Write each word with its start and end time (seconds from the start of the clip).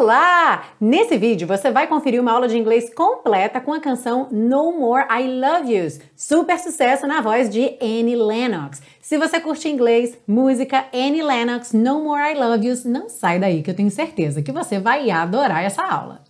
Olá! 0.00 0.64
Nesse 0.80 1.18
vídeo 1.18 1.46
você 1.46 1.70
vai 1.70 1.86
conferir 1.86 2.22
uma 2.22 2.32
aula 2.32 2.48
de 2.48 2.56
inglês 2.56 2.88
completa 2.94 3.60
com 3.60 3.70
a 3.70 3.80
canção 3.80 4.28
No 4.30 4.72
More 4.72 5.04
I 5.10 5.28
Love 5.38 5.74
Yous, 5.74 6.00
super 6.16 6.58
sucesso 6.58 7.06
na 7.06 7.20
voz 7.20 7.50
de 7.50 7.76
Annie 7.82 8.16
Lennox. 8.16 8.80
Se 9.02 9.18
você 9.18 9.38
curte 9.38 9.68
inglês, 9.68 10.16
música, 10.26 10.86
Annie 10.90 11.22
Lennox, 11.22 11.74
No 11.74 12.02
More 12.02 12.32
I 12.32 12.34
Love 12.34 12.68
Yous, 12.68 12.82
não 12.82 13.10
sai 13.10 13.38
daí 13.38 13.62
que 13.62 13.70
eu 13.70 13.76
tenho 13.76 13.90
certeza 13.90 14.40
que 14.40 14.50
você 14.50 14.78
vai 14.78 15.10
adorar 15.10 15.62
essa 15.62 15.82
aula. 15.82 16.22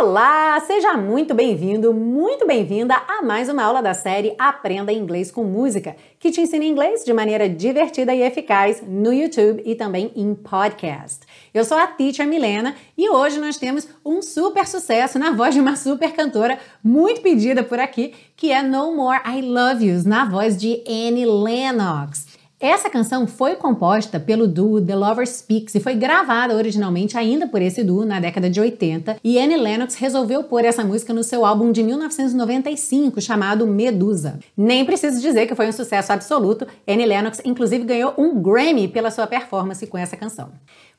Olá, 0.00 0.60
seja 0.60 0.96
muito 0.96 1.34
bem-vindo, 1.34 1.92
muito 1.92 2.46
bem-vinda 2.46 2.94
a 2.94 3.20
mais 3.20 3.48
uma 3.48 3.64
aula 3.64 3.82
da 3.82 3.94
série 3.94 4.32
Aprenda 4.38 4.92
Inglês 4.92 5.28
com 5.28 5.42
Música, 5.42 5.96
que 6.20 6.30
te 6.30 6.40
ensina 6.40 6.64
inglês 6.64 7.04
de 7.04 7.12
maneira 7.12 7.48
divertida 7.48 8.14
e 8.14 8.22
eficaz 8.22 8.80
no 8.80 9.12
YouTube 9.12 9.60
e 9.66 9.74
também 9.74 10.12
em 10.14 10.36
podcast. 10.36 11.26
Eu 11.52 11.64
sou 11.64 11.76
a 11.76 11.88
Teacher 11.88 12.28
Milena 12.28 12.76
e 12.96 13.10
hoje 13.10 13.40
nós 13.40 13.56
temos 13.56 13.88
um 14.04 14.22
super 14.22 14.68
sucesso 14.68 15.18
na 15.18 15.32
voz 15.32 15.52
de 15.52 15.60
uma 15.60 15.74
super 15.74 16.12
cantora 16.12 16.60
muito 16.82 17.20
pedida 17.20 17.64
por 17.64 17.80
aqui, 17.80 18.14
que 18.36 18.52
é 18.52 18.62
No 18.62 18.94
More 18.94 19.20
I 19.26 19.42
Love 19.42 19.84
Yous, 19.84 20.04
na 20.04 20.24
voz 20.24 20.56
de 20.56 20.80
Annie 20.86 21.26
Lennox. 21.26 22.27
Essa 22.60 22.90
canção 22.90 23.24
foi 23.24 23.54
composta 23.54 24.18
pelo 24.18 24.48
duo 24.48 24.84
The 24.84 24.96
Lover 24.96 25.24
Speaks 25.24 25.76
e 25.76 25.80
foi 25.80 25.94
gravada 25.94 26.56
originalmente 26.56 27.16
ainda 27.16 27.46
por 27.46 27.62
esse 27.62 27.84
duo 27.84 28.04
na 28.04 28.18
década 28.18 28.50
de 28.50 28.60
80, 28.60 29.18
e 29.22 29.38
Annie 29.38 29.56
Lennox 29.56 29.94
resolveu 29.94 30.42
pôr 30.42 30.64
essa 30.64 30.82
música 30.82 31.14
no 31.14 31.22
seu 31.22 31.46
álbum 31.46 31.70
de 31.70 31.84
1995 31.84 33.20
chamado 33.20 33.64
Medusa. 33.64 34.40
Nem 34.56 34.84
preciso 34.84 35.20
dizer 35.20 35.46
que 35.46 35.54
foi 35.54 35.68
um 35.68 35.72
sucesso 35.72 36.12
absoluto, 36.12 36.66
Annie 36.84 37.06
Lennox 37.06 37.40
inclusive 37.44 37.84
ganhou 37.84 38.12
um 38.18 38.42
Grammy 38.42 38.88
pela 38.88 39.12
sua 39.12 39.28
performance 39.28 39.86
com 39.86 39.96
essa 39.96 40.16
canção. 40.16 40.50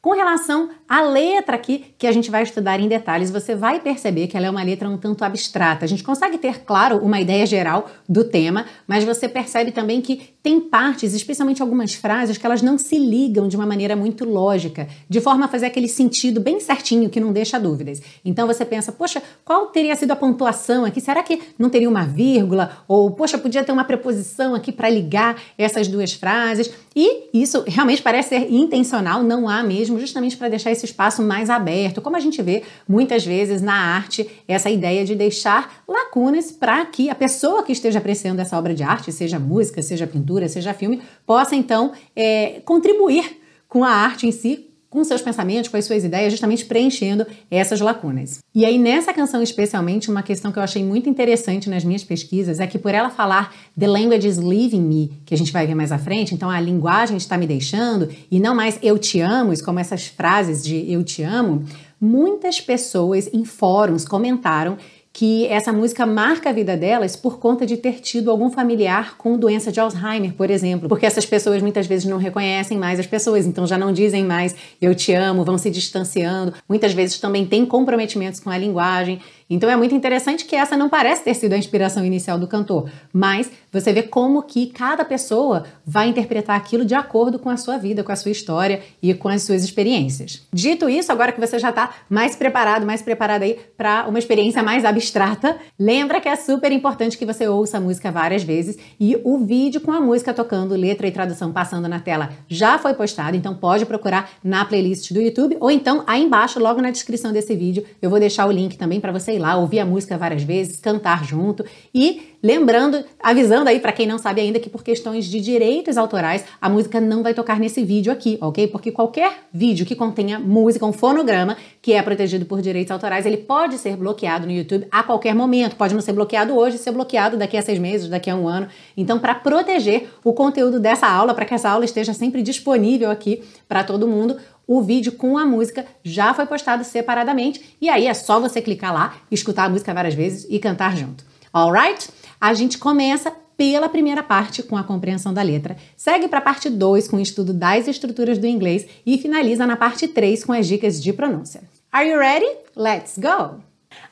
Com 0.02 0.12
relação 0.12 0.70
à 0.88 1.02
letra 1.02 1.58
aqui, 1.58 1.94
que 1.98 2.08
a 2.08 2.12
gente 2.14 2.32
vai 2.32 2.42
estudar 2.44 2.80
em 2.80 2.88
detalhes, 2.88 3.30
você 3.30 3.54
vai 3.54 3.82
perceber 3.82 4.28
que 4.28 4.38
ela 4.38 4.46
é 4.46 4.50
uma 4.50 4.64
letra 4.64 4.90
um 4.90 4.98
tanto 4.98 5.26
abstrata. 5.26 5.84
A 5.84 5.88
gente 5.90 6.06
consegue 6.06 6.38
ter, 6.38 6.64
claro, 6.64 7.00
uma 7.00 7.20
ideia 7.20 7.46
geral 7.46 7.86
do 8.08 8.24
tema, 8.24 8.66
mas 8.88 9.04
você 9.04 9.28
percebe 9.28 9.74
também 9.74 10.00
que 10.00 10.30
tem 10.42 10.62
partes, 10.62 11.14
especialmente 11.14 11.62
algumas 11.62 11.96
frases, 11.96 12.38
que 12.38 12.46
elas 12.46 12.62
não 12.62 12.78
se 12.78 12.98
ligam 12.98 13.50
de 13.50 13.58
uma 13.58 13.66
maneira 13.66 13.94
muito 13.94 14.24
lógica, 14.24 14.88
de 15.10 15.20
forma 15.20 15.48
a 15.48 15.50
fazer 15.50 15.66
aquele 15.66 15.90
sentido 15.90 16.40
bem 16.40 16.62
certinho 16.62 17.10
que 17.10 17.20
não 17.20 17.34
deixa 17.34 17.60
dúvidas. 17.60 18.02
Então 18.24 18.48
você 18.48 18.64
pensa, 18.64 18.94
poxa, 18.94 19.22
qual 19.44 19.68
teria 19.68 19.98
sido 19.98 20.12
a 20.12 20.16
pontuação 20.16 20.86
aqui? 20.86 21.02
Será 21.02 21.22
que 21.22 21.42
não 21.60 21.70
teria 21.70 21.90
uma 21.90 22.06
vírgula? 22.06 22.84
Ou, 22.88 23.12
poxa, 23.12 23.38
podia 23.38 23.66
ter 23.66 23.74
uma 23.74 23.84
preposição 23.84 24.56
aqui 24.56 24.72
para 24.72 24.90
ligar 24.90 25.36
essas 25.58 25.90
duas 25.90 26.14
frases? 26.14 26.72
E 26.96 27.30
isso 27.34 27.66
realmente 27.68 28.02
parece 28.02 28.30
ser 28.30 28.50
intencional, 28.50 29.22
não 29.22 29.50
há 29.50 29.62
mesmo 29.62 29.89
mesmo, 29.90 30.00
justamente 30.00 30.38
para 30.38 30.48
deixar 30.48 30.72
esse 30.72 30.86
espaço 30.86 31.22
mais 31.22 31.50
aberto, 31.50 32.02
como 32.02 32.16
a 32.16 32.20
gente 32.20 32.42
vê 32.42 32.64
muitas 32.88 33.26
vezes 33.26 33.62
na 33.62 33.74
arte, 33.74 34.30
essa 34.48 34.70
ideia 34.70 35.04
de 35.04 35.16
deixar 35.16 35.84
lacunas 35.88 36.52
para 36.52 36.86
que 36.86 37.10
a 37.10 37.16
pessoa 37.16 37.64
que 37.64 37.72
esteja 37.72 38.00
apreciando 38.00 38.42
essa 38.42 38.58
obra 38.58 38.74
de 38.74 38.84
arte, 38.84 39.12
seja 39.12 39.40
música, 39.40 39.82
seja 39.82 40.06
pintura, 40.08 40.48
seja 40.48 40.74
filme, 40.74 41.02
possa 41.26 41.56
então 41.56 41.92
é, 42.16 42.62
contribuir 42.66 43.40
com 43.68 43.84
a 43.84 43.90
arte 43.90 44.28
em 44.28 44.32
si, 44.32 44.69
com 44.90 45.04
seus 45.04 45.22
pensamentos, 45.22 45.70
com 45.70 45.78
as 45.78 45.86
suas 45.86 46.04
ideias, 46.04 46.32
justamente 46.34 46.66
preenchendo 46.66 47.26
essas 47.50 47.80
lacunas. 47.80 48.40
E 48.56 48.66
aí, 48.66 48.80
nessa 48.80 49.14
canção 49.14 49.42
especialmente, 49.44 50.10
uma 50.10 50.24
questão 50.24 50.52
que 50.52 50.58
eu 50.58 50.64
achei 50.64 50.84
muito 50.84 51.08
interessante 51.08 51.70
nas 51.70 51.84
minhas 51.84 52.04
pesquisas 52.04 52.60
é 52.60 52.66
que 52.66 52.80
por 52.80 52.94
ela 52.94 53.10
falar 53.10 53.54
The 53.80 53.88
language 53.88 54.28
is 54.28 54.38
leaving 54.38 54.82
me, 54.82 55.12
que 55.26 55.34
a 55.34 55.38
gente 55.38 55.52
vai 55.52 55.68
ver 55.68 55.76
mais 55.76 55.92
à 55.92 56.00
frente, 56.00 56.34
então 56.34 56.50
a 56.50 56.60
linguagem 56.60 57.18
está 57.18 57.38
me 57.38 57.46
deixando, 57.46 58.10
e 58.32 58.40
não 58.40 58.56
mais 58.56 58.80
eu 58.82 58.98
te 58.98 59.20
amo, 59.20 59.54
como 59.64 59.80
essas 59.80 60.08
frases 60.08 60.64
de 60.64 60.92
eu 60.92 61.04
te 61.04 61.22
amo, 61.22 61.64
muitas 62.02 62.62
pessoas 62.62 63.30
em 63.32 63.44
fóruns 63.44 64.06
comentaram 64.06 64.78
que 65.20 65.46
essa 65.48 65.74
música 65.74 66.06
marca 66.06 66.50
a 66.50 66.54
vida 66.54 66.78
delas 66.78 67.14
por 67.14 67.40
conta 67.40 67.66
de 67.66 67.76
ter 67.76 68.00
tido 68.00 68.32
algum 68.32 68.50
familiar 68.50 69.18
com 69.18 69.38
doença 69.38 69.70
de 69.70 69.78
Alzheimer, 69.78 70.32
por 70.32 70.50
exemplo. 70.50 70.88
Porque 70.88 71.06
essas 71.06 71.26
pessoas 71.26 71.62
muitas 71.62 71.88
vezes 71.88 72.06
não 72.06 72.16
reconhecem 72.16 72.78
mais 72.78 73.02
as 73.02 73.06
pessoas, 73.06 73.46
então 73.46 73.68
já 73.68 73.78
não 73.78 73.92
dizem 73.92 74.24
mais 74.24 74.56
eu 74.82 74.96
te 74.96 75.12
amo, 75.12 75.44
vão 75.44 75.58
se 75.58 75.70
distanciando. 75.70 76.54
Muitas 76.70 76.94
vezes 76.94 77.20
também 77.20 77.46
têm 77.46 77.66
comprometimentos 77.66 78.40
com 78.40 78.50
a 78.50 78.58
linguagem. 78.58 79.20
Então 79.50 79.70
é 79.70 79.76
muito 79.76 79.96
interessante 79.96 80.46
que 80.46 80.56
essa 80.56 80.78
não 80.78 80.90
parece 80.90 81.24
ter 81.24 81.34
sido 81.34 81.54
a 81.54 81.58
inspiração 81.58 82.06
inicial 82.06 82.38
do 82.38 82.48
cantor, 82.48 82.90
mas 83.12 83.50
você 83.72 83.92
vê 83.92 84.04
como 84.04 84.44
que 84.44 84.68
cada 84.68 85.04
pessoa 85.04 85.64
vai 85.84 86.08
interpretar 86.08 86.56
aquilo 86.56 86.86
de 86.86 86.94
acordo 86.94 87.40
com 87.40 87.50
a 87.50 87.58
sua 87.58 87.78
vida, 87.78 88.04
com 88.04 88.12
a 88.12 88.16
sua 88.16 88.32
história 88.32 88.82
e 89.02 89.12
com 89.14 89.28
as 89.28 89.42
suas 89.42 89.64
experiências. 89.64 90.46
Dito 90.54 90.88
isso, 90.88 91.12
agora 91.12 91.32
que 91.32 91.40
você 91.40 91.58
já 91.58 91.70
está 91.70 91.90
mais 92.08 92.36
preparado, 92.36 92.86
mais 92.86 93.02
preparada 93.02 93.46
aí 93.46 93.58
para 93.76 94.08
uma 94.08 94.20
experiência 94.20 94.62
mais 94.62 94.86
abstrata, 94.86 95.58
lembra 95.80 96.22
que 96.22 96.30
é 96.30 96.36
super 96.36 96.72
importante 96.72 97.18
que 97.18 97.26
você 97.26 97.48
ouça 97.48 97.78
a 97.78 97.82
música 97.82 98.12
várias 98.12 98.44
vezes 98.44 98.78
e 99.00 99.20
o 99.24 99.40
vídeo 99.40 99.82
com 99.82 99.92
a 99.92 100.00
música 100.00 100.32
tocando, 100.32 100.76
letra 100.76 101.08
e 101.08 101.12
tradução 101.12 101.52
passando 101.52 101.88
na 101.88 102.00
tela 102.00 102.30
já 102.48 102.78
foi 102.78 102.94
postado, 102.94 103.36
então 103.36 103.56
pode 103.56 103.86
procurar 103.86 104.30
na 104.44 104.64
playlist 104.64 105.12
do 105.12 105.20
YouTube 105.20 105.58
ou 105.60 105.72
então 105.72 106.04
aí 106.06 106.24
embaixo, 106.24 106.60
logo 106.60 106.82
na 106.82 106.92
descrição 106.92 107.34
desse 107.34 107.56
vídeo, 107.56 107.84
eu 108.00 108.12
vou 108.12 108.20
deixar 108.20 108.46
o 108.46 108.52
link 108.52 108.78
também 108.78 109.00
para 109.00 109.12
você 109.12 109.39
ir 109.40 109.42
lá, 109.42 109.58
ouvir 109.58 109.80
a 109.80 109.86
música 109.86 110.18
várias 110.18 110.44
vezes, 110.44 110.80
cantar 110.80 111.24
junto 111.24 111.66
e 111.94 112.38
lembrando, 112.42 113.04
avisando 113.22 113.70
aí 113.70 113.80
para 113.80 113.92
quem 113.92 114.08
não 114.08 114.18
sabe 114.18 114.40
ainda 114.40 114.60
que 114.60 114.70
por 114.70 114.84
questões 114.84 115.26
de 115.26 115.42
direitos 115.42 115.98
autorais, 115.98 116.46
a 116.62 116.70
música 116.70 117.02
não 117.02 117.22
vai 117.22 117.34
tocar 117.34 117.60
nesse 117.60 117.84
vídeo 117.84 118.12
aqui, 118.12 118.38
ok? 118.42 118.68
Porque 118.68 118.92
qualquer 118.92 119.46
vídeo 119.52 119.86
que 119.86 119.96
contenha 119.96 120.40
música, 120.40 120.86
um 120.86 120.94
fonograma 120.94 121.58
que 121.82 121.94
é 121.94 122.02
protegido 122.02 122.46
por 122.46 122.62
direitos 122.62 122.92
autorais, 122.92 123.26
ele 123.26 123.38
pode 123.38 123.78
ser 123.78 123.98
bloqueado 123.98 124.46
no 124.46 124.52
YouTube 124.52 124.88
a 124.90 125.04
qualquer 125.04 125.36
momento. 125.36 125.76
Pode 125.76 125.94
não 125.94 126.02
ser 126.02 126.14
bloqueado 126.14 126.56
hoje, 126.56 126.78
ser 126.78 126.92
bloqueado 126.92 127.36
daqui 127.36 127.58
a 127.58 127.62
seis 127.62 127.80
meses, 127.80 128.08
daqui 128.08 128.30
a 128.30 128.36
um 128.36 128.48
ano. 128.48 128.68
Então, 128.96 129.20
para 129.20 129.36
proteger 129.36 130.08
o 130.24 130.32
conteúdo 130.32 130.80
dessa 130.80 131.08
aula, 131.08 131.34
para 131.34 131.46
que 131.46 131.54
essa 131.54 131.70
aula 131.70 131.84
esteja 131.84 132.14
sempre 132.14 132.42
disponível 132.42 133.12
aqui 133.12 133.44
para 133.68 133.84
todo 133.84 134.08
mundo, 134.08 134.38
o 134.70 134.84
vídeo 134.84 135.14
com 135.14 135.36
a 135.36 135.48
música 135.48 135.84
já 136.04 136.32
foi 136.32 136.46
postado 136.46 136.84
separadamente 136.84 137.76
e 137.82 137.90
aí 137.90 138.06
é 138.06 138.14
só 138.14 138.40
você 138.40 138.62
clicar 138.62 138.94
lá, 138.94 139.18
escutar 139.32 139.64
a 139.64 139.70
música 139.70 139.96
várias 139.96 140.14
vezes 140.14 140.46
e 140.48 140.60
cantar 140.60 140.96
junto. 140.96 141.26
Alright? 141.52 142.08
A 142.40 142.54
gente 142.54 142.78
começa 142.78 143.34
pela 143.58 143.90
primeira 143.90 144.22
parte 144.22 144.62
com 144.62 144.78
a 144.78 144.84
compreensão 144.84 145.34
da 145.34 145.42
letra, 145.42 145.76
segue 145.98 146.28
para 146.28 146.38
a 146.38 146.44
parte 146.44 146.70
2 146.70 147.08
com 147.08 147.18
o 147.18 147.20
estudo 147.20 147.52
das 147.52 147.88
estruturas 147.88 148.38
do 148.38 148.46
inglês 148.46 148.86
e 149.04 149.18
finaliza 149.18 149.66
na 149.66 149.76
parte 149.76 150.08
3 150.08 150.44
com 150.44 150.54
as 150.54 150.68
dicas 150.68 151.02
de 151.02 151.14
pronúncia. 151.14 151.64
Are 151.92 152.08
you 152.08 152.20
ready? 152.20 152.48
Let's 152.76 153.18
go! 153.18 153.64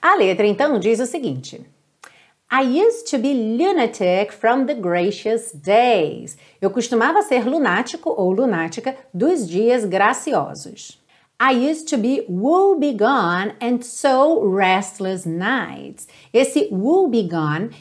A 0.02 0.16
letra 0.16 0.48
então 0.48 0.80
diz 0.80 1.00
o 1.00 1.06
seguinte: 1.06 1.62
I 2.50 2.62
used 2.62 3.08
to 3.08 3.18
be 3.18 3.34
lunatic 3.34 4.32
from 4.32 4.68
the 4.68 4.74
gracious 4.74 5.52
days. 5.52 6.38
Eu 6.62 6.70
costumava 6.70 7.22
ser 7.22 7.46
lunático 7.46 8.10
ou 8.10 8.32
lunática 8.32 8.96
dos 9.14 9.50
dias 9.50 9.84
graciosos. 9.84 10.98
I 11.40 11.52
used 11.70 11.90
to 11.90 11.98
be 11.98 12.26
woebegone 12.30 13.54
and 13.60 13.84
so 13.84 14.40
restless 14.44 15.28
nights. 15.28 16.08
Esse 16.34 16.70
woebegone 16.72 17.72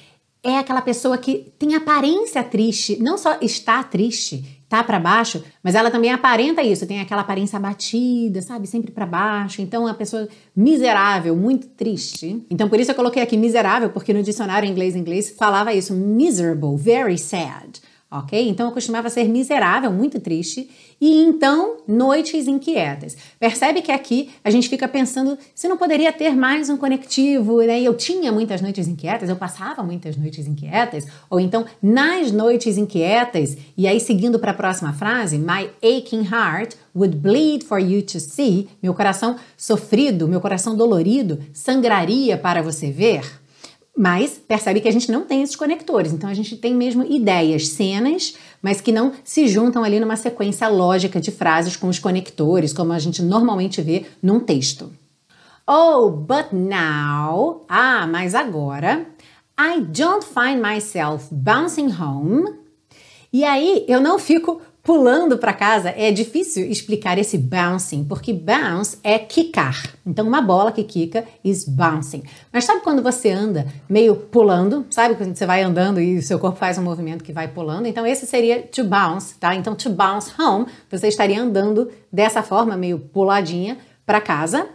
é 0.43 0.59
aquela 0.59 0.83
pessoa 0.83 1.17
que 1.17 1.53
tem 1.59 1.77
aparência 1.77 2.43
triste, 2.43 3.01
não 3.01 3.17
só 3.17 3.39
está 3.41 3.85
triste, 3.85 4.56
tá 4.69 4.83
para 4.83 4.99
baixo, 4.99 5.45
mas 5.63 5.75
ela 5.75 5.91
também 5.91 6.11
aparenta 6.11 6.63
isso, 6.63 6.87
tem 6.87 7.01
aquela 7.01 7.23
aparência 7.23 7.57
abatida, 7.57 8.43
sabe, 8.43 8.67
sempre 8.67 8.91
para 8.91 9.07
baixo. 9.07 9.63
Então, 9.63 9.87
a 9.87 9.95
pessoa 9.95 10.29
miserável, 10.55 11.37
muito 11.37 11.69
triste. 11.69 12.45
Então, 12.51 12.69
por 12.69 12.81
isso 12.81 12.91
eu 12.91 12.95
coloquei 12.95 13.23
aqui 13.23 13.37
miserável, 13.37 13.91
porque 13.91 14.13
no 14.13 14.23
dicionário 14.23 14.69
inglês 14.69 14.97
inglês 14.97 15.31
falava 15.31 15.73
isso, 15.73 15.95
miserable, 15.95 16.77
very 16.77 17.17
sad 17.17 17.81
ok? 18.11 18.49
Então 18.49 18.67
eu 18.67 18.73
costumava 18.73 19.11
ser 19.11 19.29
miserável, 19.29 19.91
muito 19.93 20.21
triste, 20.21 20.71
e 21.01 21.23
então 21.23 21.79
noites 21.87 22.47
inquietas. 22.47 23.17
Percebe 23.39 23.83
que 23.83 23.91
aqui 23.93 24.31
a 24.43 24.51
gente 24.51 24.69
fica 24.69 24.87
pensando 24.87 25.37
se 25.55 25.69
não 25.69 25.77
poderia 25.77 26.13
ter 26.13 26.35
mais 26.35 26.71
um 26.71 26.77
conectivo, 26.77 27.61
né? 27.63 27.81
Eu 27.81 27.95
tinha 27.95 28.31
muitas 28.31 28.63
noites 28.63 28.87
inquietas, 28.87 29.29
eu 29.29 29.37
passava 29.37 29.83
muitas 29.83 30.17
noites 30.17 30.47
inquietas, 30.47 31.07
ou 31.29 31.41
então 31.41 31.67
nas 31.83 32.31
noites 32.31 32.79
inquietas, 32.79 33.57
e 33.77 33.87
aí 33.87 34.01
seguindo 34.01 34.39
para 34.39 34.53
a 34.53 34.55
próxima 34.55 34.93
frase, 34.93 35.39
my 35.39 35.69
aching 35.83 36.23
heart 36.23 36.77
would 36.95 37.17
bleed 37.17 37.65
for 37.65 37.79
you 37.79 38.03
to 38.03 38.19
see, 38.21 38.69
meu 38.83 38.95
coração 38.95 39.37
sofrido, 39.57 40.29
meu 40.29 40.41
coração 40.41 40.77
dolorido 40.77 41.39
sangraria 41.53 42.39
para 42.39 42.63
você 42.63 42.91
ver. 42.91 43.46
Mas 43.97 44.33
percebe 44.37 44.81
que 44.81 44.89
a 44.89 44.93
gente 44.93 45.11
não 45.11 45.23
tem 45.23 45.43
esses 45.43 45.57
conectores, 45.57 46.13
então 46.13 46.29
a 46.29 46.35
gente 46.35 46.55
tem 46.59 46.75
mesmo 46.75 47.03
ideias, 47.03 47.69
cenas, 47.69 48.35
mas 48.61 48.81
que 48.81 48.93
não 48.93 49.13
se 49.25 49.49
juntam 49.49 49.83
ali 49.83 49.99
numa 49.99 50.17
sequência 50.17 50.69
lógica 50.69 51.19
de 51.19 51.31
frases 51.31 51.77
com 51.77 51.89
os 51.89 51.99
conectores, 51.99 52.75
como 52.75 52.93
a 52.93 52.99
gente 52.99 53.23
normalmente 53.23 53.81
vê 53.81 54.05
num 54.23 54.39
texto. 54.39 54.93
Oh, 55.67 56.11
but 56.11 56.53
now. 56.53 57.65
Ah, 57.69 58.07
mas 58.07 58.35
agora. 58.35 59.07
I 59.59 59.81
don't 59.81 60.25
find 60.25 60.61
myself 60.61 61.29
bouncing 61.33 61.91
home. 61.91 62.55
E 63.33 63.45
aí 63.45 63.85
eu 63.89 64.01
não 64.01 64.19
fico 64.19 64.61
pulando 64.87 65.37
para 65.37 65.53
casa, 65.53 65.93
é 65.97 66.13
difícil 66.13 66.65
explicar 66.65 67.19
esse 67.19 67.37
bouncing, 67.37 68.05
porque 68.05 68.33
bounce 68.33 68.97
é 69.03 69.19
quicar. 69.19 69.97
Então, 70.07 70.25
uma 70.25 70.41
bola 70.41 70.71
que 70.71 70.85
quica 70.85 71.25
is 71.43 71.65
bouncing. 71.65 72.23
Mas 72.53 72.63
sabe 72.63 72.83
quando 72.83 73.03
você 73.03 73.31
anda 73.33 73.67
meio 73.89 74.15
pulando? 74.15 74.87
Sabe 74.89 75.17
quando 75.17 75.35
você 75.35 75.45
vai 75.45 75.61
andando 75.61 76.01
e 76.01 76.19
o 76.19 76.23
seu 76.23 76.39
corpo 76.39 76.57
faz 76.57 76.79
um 76.79 76.85
movimento 76.85 77.25
que 77.25 77.33
vai 77.33 77.49
pulando? 77.49 77.87
Então, 77.87 78.07
esse 78.07 78.27
seria 78.27 78.63
to 78.63 78.85
bounce, 78.85 79.35
tá? 79.41 79.57
Então, 79.57 79.75
to 79.75 79.91
bounce 79.91 80.31
home, 80.41 80.67
você 80.89 81.09
estaria 81.09 81.43
andando 81.43 81.91
dessa 82.13 82.41
forma, 82.41 82.77
meio 82.77 83.01
puladinha, 83.01 83.79
para 84.07 84.21
casa. 84.21 84.69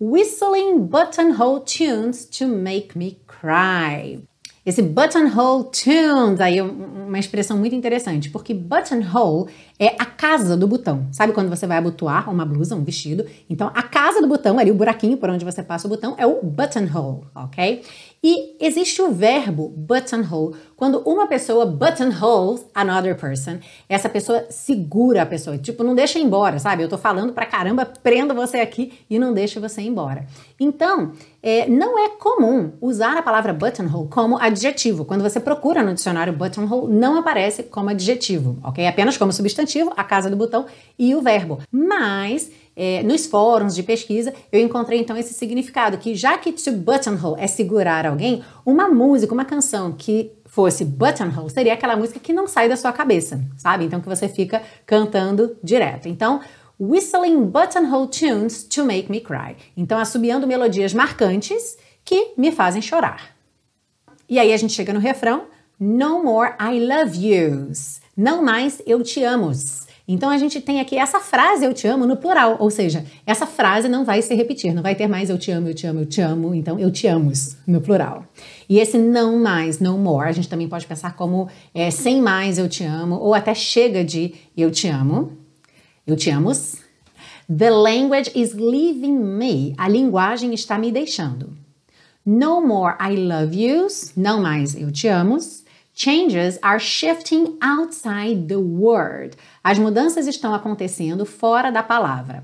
Whistling 0.00 0.78
buttonhole 0.78 1.60
tunes 1.66 2.24
to 2.24 2.48
make 2.48 2.96
me 2.96 3.18
cry. 3.26 4.22
Esse 4.64 4.82
buttonhole 4.82 5.64
tunes, 5.72 6.38
aí 6.38 6.58
é 6.58 6.62
uma 6.62 7.18
expressão 7.18 7.56
muito 7.56 7.74
interessante, 7.74 8.28
porque 8.28 8.52
buttonhole 8.52 9.50
é 9.78 9.96
a 9.98 10.04
casa 10.04 10.54
do 10.54 10.68
botão. 10.68 11.08
Sabe 11.12 11.32
quando 11.32 11.48
você 11.48 11.66
vai 11.66 11.78
abotoar 11.78 12.30
uma 12.30 12.44
blusa, 12.44 12.76
um 12.76 12.84
vestido? 12.84 13.24
Então, 13.48 13.70
a 13.74 13.82
casa 13.82 14.20
do 14.20 14.28
botão, 14.28 14.58
ali 14.58 14.70
o 14.70 14.74
buraquinho 14.74 15.16
por 15.16 15.30
onde 15.30 15.46
você 15.46 15.62
passa 15.62 15.86
o 15.86 15.90
botão, 15.90 16.14
é 16.18 16.26
o 16.26 16.42
buttonhole, 16.42 17.22
ok? 17.34 17.82
E 18.22 18.54
existe 18.60 19.00
o 19.00 19.10
verbo 19.10 19.70
buttonhole 19.74 20.54
quando 20.76 20.98
uma 21.06 21.26
pessoa 21.26 21.64
buttonholes 21.64 22.66
another 22.74 23.16
person. 23.16 23.58
Essa 23.88 24.10
pessoa 24.10 24.44
segura 24.50 25.22
a 25.22 25.26
pessoa, 25.26 25.56
tipo, 25.56 25.82
não 25.82 25.94
deixa 25.94 26.18
embora, 26.18 26.58
sabe? 26.58 26.82
Eu 26.82 26.88
tô 26.88 26.98
falando 26.98 27.32
pra 27.32 27.46
caramba, 27.46 27.86
prendo 27.86 28.34
você 28.34 28.58
aqui 28.58 28.92
e 29.08 29.18
não 29.18 29.32
deixa 29.32 29.58
você 29.58 29.80
embora. 29.80 30.26
Então, 30.58 31.12
é, 31.42 31.66
não 31.66 31.98
é 31.98 32.10
comum 32.10 32.72
usar 32.78 33.16
a 33.16 33.22
palavra 33.22 33.54
buttonhole 33.54 34.08
como 34.10 34.36
adjetivo. 34.36 35.06
Quando 35.06 35.22
você 35.22 35.40
procura 35.40 35.82
no 35.82 35.94
dicionário 35.94 36.34
buttonhole, 36.34 36.92
não 36.92 37.18
aparece 37.18 37.62
como 37.62 37.88
adjetivo, 37.88 38.58
ok? 38.62 38.86
Apenas 38.86 39.16
como 39.16 39.32
substantivo, 39.32 39.94
a 39.96 40.04
casa 40.04 40.28
do 40.28 40.36
botão 40.36 40.66
e 40.98 41.14
o 41.14 41.22
verbo. 41.22 41.60
Mas 41.72 42.50
é, 42.82 43.02
nos 43.02 43.26
fóruns 43.26 43.74
de 43.74 43.82
pesquisa, 43.82 44.32
eu 44.50 44.58
encontrei 44.58 44.98
então 44.98 45.14
esse 45.14 45.34
significado, 45.34 45.98
que 45.98 46.14
já 46.14 46.38
que 46.38 46.50
to 46.50 46.72
buttonhole 46.72 47.38
é 47.38 47.46
segurar 47.46 48.06
alguém, 48.06 48.42
uma 48.64 48.88
música, 48.88 49.34
uma 49.34 49.44
canção 49.44 49.92
que 49.92 50.32
fosse 50.46 50.82
buttonhole 50.82 51.50
seria 51.50 51.74
aquela 51.74 51.94
música 51.94 52.18
que 52.18 52.32
não 52.32 52.48
sai 52.48 52.70
da 52.70 52.76
sua 52.78 52.90
cabeça, 52.90 53.38
sabe? 53.58 53.84
Então 53.84 54.00
que 54.00 54.08
você 54.08 54.30
fica 54.30 54.62
cantando 54.86 55.58
direto. 55.62 56.08
Então, 56.08 56.40
whistling 56.80 57.44
buttonhole 57.44 58.08
tunes 58.08 58.64
to 58.64 58.82
make 58.82 59.12
me 59.12 59.20
cry. 59.20 59.56
Então, 59.76 59.98
assobiando 59.98 60.46
melodias 60.46 60.94
marcantes 60.94 61.76
que 62.02 62.32
me 62.34 62.50
fazem 62.50 62.80
chorar. 62.80 63.36
E 64.26 64.38
aí 64.38 64.54
a 64.54 64.56
gente 64.56 64.72
chega 64.72 64.94
no 64.94 65.00
refrão, 65.00 65.48
no 65.78 66.22
more 66.24 66.54
I 66.58 66.80
love 66.80 67.26
yous. 67.26 68.00
Não 68.16 68.42
mais 68.42 68.80
eu 68.86 69.02
te 69.02 69.22
amo. 69.22 69.52
Então 70.12 70.28
a 70.28 70.36
gente 70.36 70.60
tem 70.60 70.80
aqui 70.80 70.98
essa 70.98 71.20
frase 71.20 71.64
eu 71.64 71.72
te 71.72 71.86
amo 71.86 72.04
no 72.04 72.16
plural, 72.16 72.56
ou 72.58 72.68
seja, 72.68 73.06
essa 73.24 73.46
frase 73.46 73.88
não 73.88 74.04
vai 74.04 74.20
se 74.20 74.34
repetir, 74.34 74.74
não 74.74 74.82
vai 74.82 74.96
ter 74.96 75.06
mais 75.06 75.30
eu 75.30 75.38
te 75.38 75.52
amo, 75.52 75.68
eu 75.68 75.74
te 75.74 75.86
amo, 75.86 76.00
eu 76.00 76.04
te 76.04 76.20
amo, 76.20 76.52
então 76.52 76.80
eu 76.80 76.90
te 76.90 77.06
amo 77.06 77.30
no 77.64 77.80
plural. 77.80 78.24
E 78.68 78.80
esse 78.80 78.98
não 78.98 79.38
mais, 79.38 79.78
no 79.78 79.96
more, 79.96 80.28
a 80.28 80.32
gente 80.32 80.48
também 80.48 80.68
pode 80.68 80.84
pensar 80.84 81.14
como 81.14 81.48
é, 81.72 81.92
sem 81.92 82.20
mais 82.20 82.58
eu 82.58 82.68
te 82.68 82.82
amo, 82.82 83.20
ou 83.20 83.34
até 83.34 83.54
chega 83.54 84.02
de 84.02 84.34
eu 84.56 84.72
te 84.72 84.88
amo, 84.88 85.38
eu 86.04 86.16
te 86.16 86.28
amo. 86.28 86.50
The 87.48 87.70
language 87.70 88.32
is 88.34 88.52
leaving 88.52 89.16
me, 89.16 89.74
a 89.78 89.88
linguagem 89.88 90.52
está 90.52 90.76
me 90.76 90.90
deixando. 90.90 91.56
No 92.26 92.60
more 92.66 92.96
I 93.00 93.14
love 93.14 93.56
yous, 93.56 94.12
não 94.16 94.42
mais 94.42 94.74
eu 94.74 94.90
te 94.90 95.06
amo. 95.06 95.38
Changes 96.02 96.58
are 96.62 96.80
shifting 96.80 97.58
outside 97.60 98.48
the 98.48 98.56
word. 98.56 99.36
As 99.62 99.78
mudanças 99.78 100.26
estão 100.26 100.54
acontecendo 100.54 101.26
fora 101.26 101.70
da 101.70 101.82
palavra. 101.82 102.42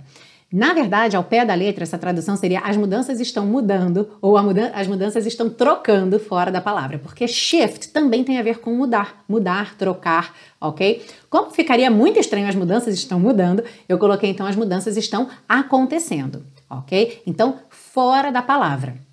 Na 0.53 0.75
verdade, 0.75 1.17
ao 1.17 1.25
pé 1.25 1.43
da 1.43 1.55
letra, 1.55 1.82
essa 1.82 1.97
tradução 1.97 2.37
seria 2.37 2.61
as 2.61 2.76
mudanças 2.76 3.19
estão 3.19 3.47
mudando 3.47 4.11
ou 4.20 4.37
as 4.37 4.87
mudanças 4.87 5.25
estão 5.25 5.49
trocando 5.49 6.20
fora 6.20 6.53
da 6.53 6.61
palavra, 6.61 6.99
porque 6.99 7.26
shift 7.26 7.88
também 7.88 8.23
tem 8.23 8.38
a 8.38 8.43
ver 8.43 8.58
com 8.58 8.75
mudar, 8.75 9.25
mudar, 9.26 9.75
trocar, 9.79 10.35
ok? 10.61 11.03
Como 11.31 11.50
ficaria 11.50 11.91
muito 11.91 12.20
estranho 12.20 12.49
as 12.49 12.55
mudanças 12.55 12.94
estão 12.94 13.19
mudando, 13.19 13.64
eu 13.88 13.99
coloquei 13.99 14.29
então 14.29 14.44
as 14.44 14.55
mudanças 14.55 14.99
estão 14.99 15.31
acontecendo, 15.49 16.44
ok? 16.69 17.23
Então, 17.26 17.58
fora 17.70 18.31
da 18.31 18.43
palavra. 18.43 19.06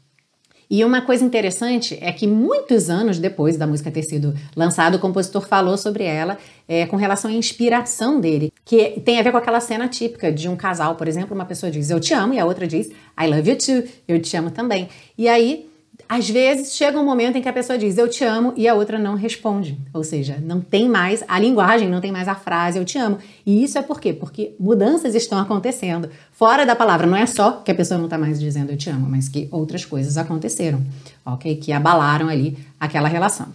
E 0.69 0.83
uma 0.83 1.01
coisa 1.01 1.23
interessante 1.23 1.97
é 2.01 2.11
que 2.11 2.25
muitos 2.25 2.89
anos 2.89 3.19
depois 3.19 3.57
da 3.57 3.67
música 3.67 3.91
ter 3.91 4.03
sido 4.03 4.33
lançada, 4.55 4.97
o 4.97 4.99
compositor 4.99 5.47
falou 5.47 5.77
sobre 5.77 6.03
ela 6.03 6.37
é, 6.67 6.85
com 6.85 6.95
relação 6.95 7.29
à 7.29 7.33
inspiração 7.33 8.19
dele, 8.19 8.51
que 8.65 9.01
tem 9.01 9.19
a 9.19 9.23
ver 9.23 9.31
com 9.31 9.37
aquela 9.37 9.59
cena 9.59 9.87
típica 9.87 10.31
de 10.31 10.47
um 10.47 10.55
casal, 10.55 10.95
por 10.95 11.07
exemplo, 11.07 11.35
uma 11.35 11.45
pessoa 11.45 11.71
diz 11.71 11.89
eu 11.89 11.99
te 11.99 12.13
amo 12.13 12.33
e 12.33 12.39
a 12.39 12.45
outra 12.45 12.65
diz 12.65 12.87
I 13.19 13.27
love 13.27 13.49
you 13.49 13.57
too, 13.57 13.89
eu 14.07 14.21
te 14.21 14.35
amo 14.37 14.51
também. 14.51 14.87
E 15.17 15.27
aí 15.27 15.72
às 16.07 16.29
vezes 16.29 16.75
chega 16.75 16.99
um 16.99 17.05
momento 17.05 17.37
em 17.37 17.41
que 17.41 17.49
a 17.49 17.53
pessoa 17.53 17.77
diz 17.77 17.97
eu 17.97 18.07
te 18.07 18.23
amo 18.23 18.53
e 18.55 18.67
a 18.67 18.73
outra 18.73 18.99
não 18.99 19.15
responde. 19.15 19.77
Ou 19.93 20.03
seja, 20.03 20.37
não 20.41 20.61
tem 20.61 20.87
mais 20.87 21.23
a 21.27 21.39
linguagem, 21.39 21.89
não 21.89 22.01
tem 22.01 22.11
mais 22.11 22.27
a 22.27 22.35
frase 22.35 22.77
eu 22.77 22.85
te 22.85 22.97
amo. 22.97 23.17
E 23.45 23.63
isso 23.63 23.77
é 23.77 23.81
por 23.81 23.99
quê? 23.99 24.13
Porque 24.13 24.53
mudanças 24.59 25.15
estão 25.15 25.37
acontecendo. 25.39 26.09
Fora 26.31 26.65
da 26.65 26.75
palavra, 26.75 27.07
não 27.07 27.17
é 27.17 27.25
só 27.25 27.51
que 27.51 27.71
a 27.71 27.75
pessoa 27.75 27.97
não 27.97 28.05
está 28.05 28.17
mais 28.17 28.39
dizendo 28.39 28.71
eu 28.71 28.77
te 28.77 28.89
amo, 28.89 29.07
mas 29.09 29.29
que 29.29 29.47
outras 29.51 29.85
coisas 29.85 30.17
aconteceram, 30.17 30.81
ok? 31.25 31.55
Que 31.55 31.71
abalaram 31.71 32.27
ali 32.29 32.57
aquela 32.79 33.07
relação. 33.07 33.47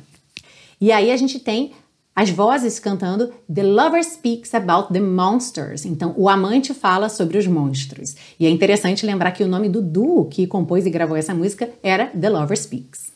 E 0.80 0.92
aí 0.92 1.10
a 1.10 1.16
gente 1.16 1.38
tem 1.38 1.72
as 2.18 2.30
vozes 2.30 2.80
cantando 2.80 3.32
The 3.48 3.62
Lover 3.62 4.02
Speaks 4.02 4.52
About 4.52 4.92
the 4.92 4.98
Monsters. 4.98 5.84
Então, 5.84 6.12
o 6.16 6.28
amante 6.28 6.74
fala 6.74 7.08
sobre 7.08 7.38
os 7.38 7.46
monstros. 7.46 8.16
E 8.40 8.44
é 8.44 8.50
interessante 8.50 9.06
lembrar 9.06 9.30
que 9.30 9.44
o 9.44 9.46
nome 9.46 9.68
do 9.68 9.80
duo 9.80 10.24
que 10.24 10.44
compôs 10.44 10.84
e 10.84 10.90
gravou 10.90 11.16
essa 11.16 11.32
música 11.32 11.70
era 11.80 12.06
The 12.06 12.28
Lover 12.28 12.58
Speaks. 12.58 13.12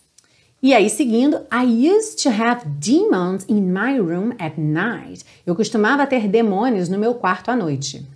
E 0.63 0.73
aí, 0.73 0.89
seguindo, 0.89 1.39
I 1.53 1.65
used 1.91 2.23
to 2.23 2.29
have 2.29 2.65
demons 2.79 3.45
in 3.49 3.63
my 3.63 3.99
room 3.99 4.35
at 4.39 4.57
night. 4.57 5.25
Eu 5.45 5.57
costumava 5.57 6.07
ter 6.07 6.29
demônios 6.29 6.89
no 6.89 6.97
meu 6.97 7.15
quarto 7.15 7.51
à 7.51 7.57
noite. 7.57 8.07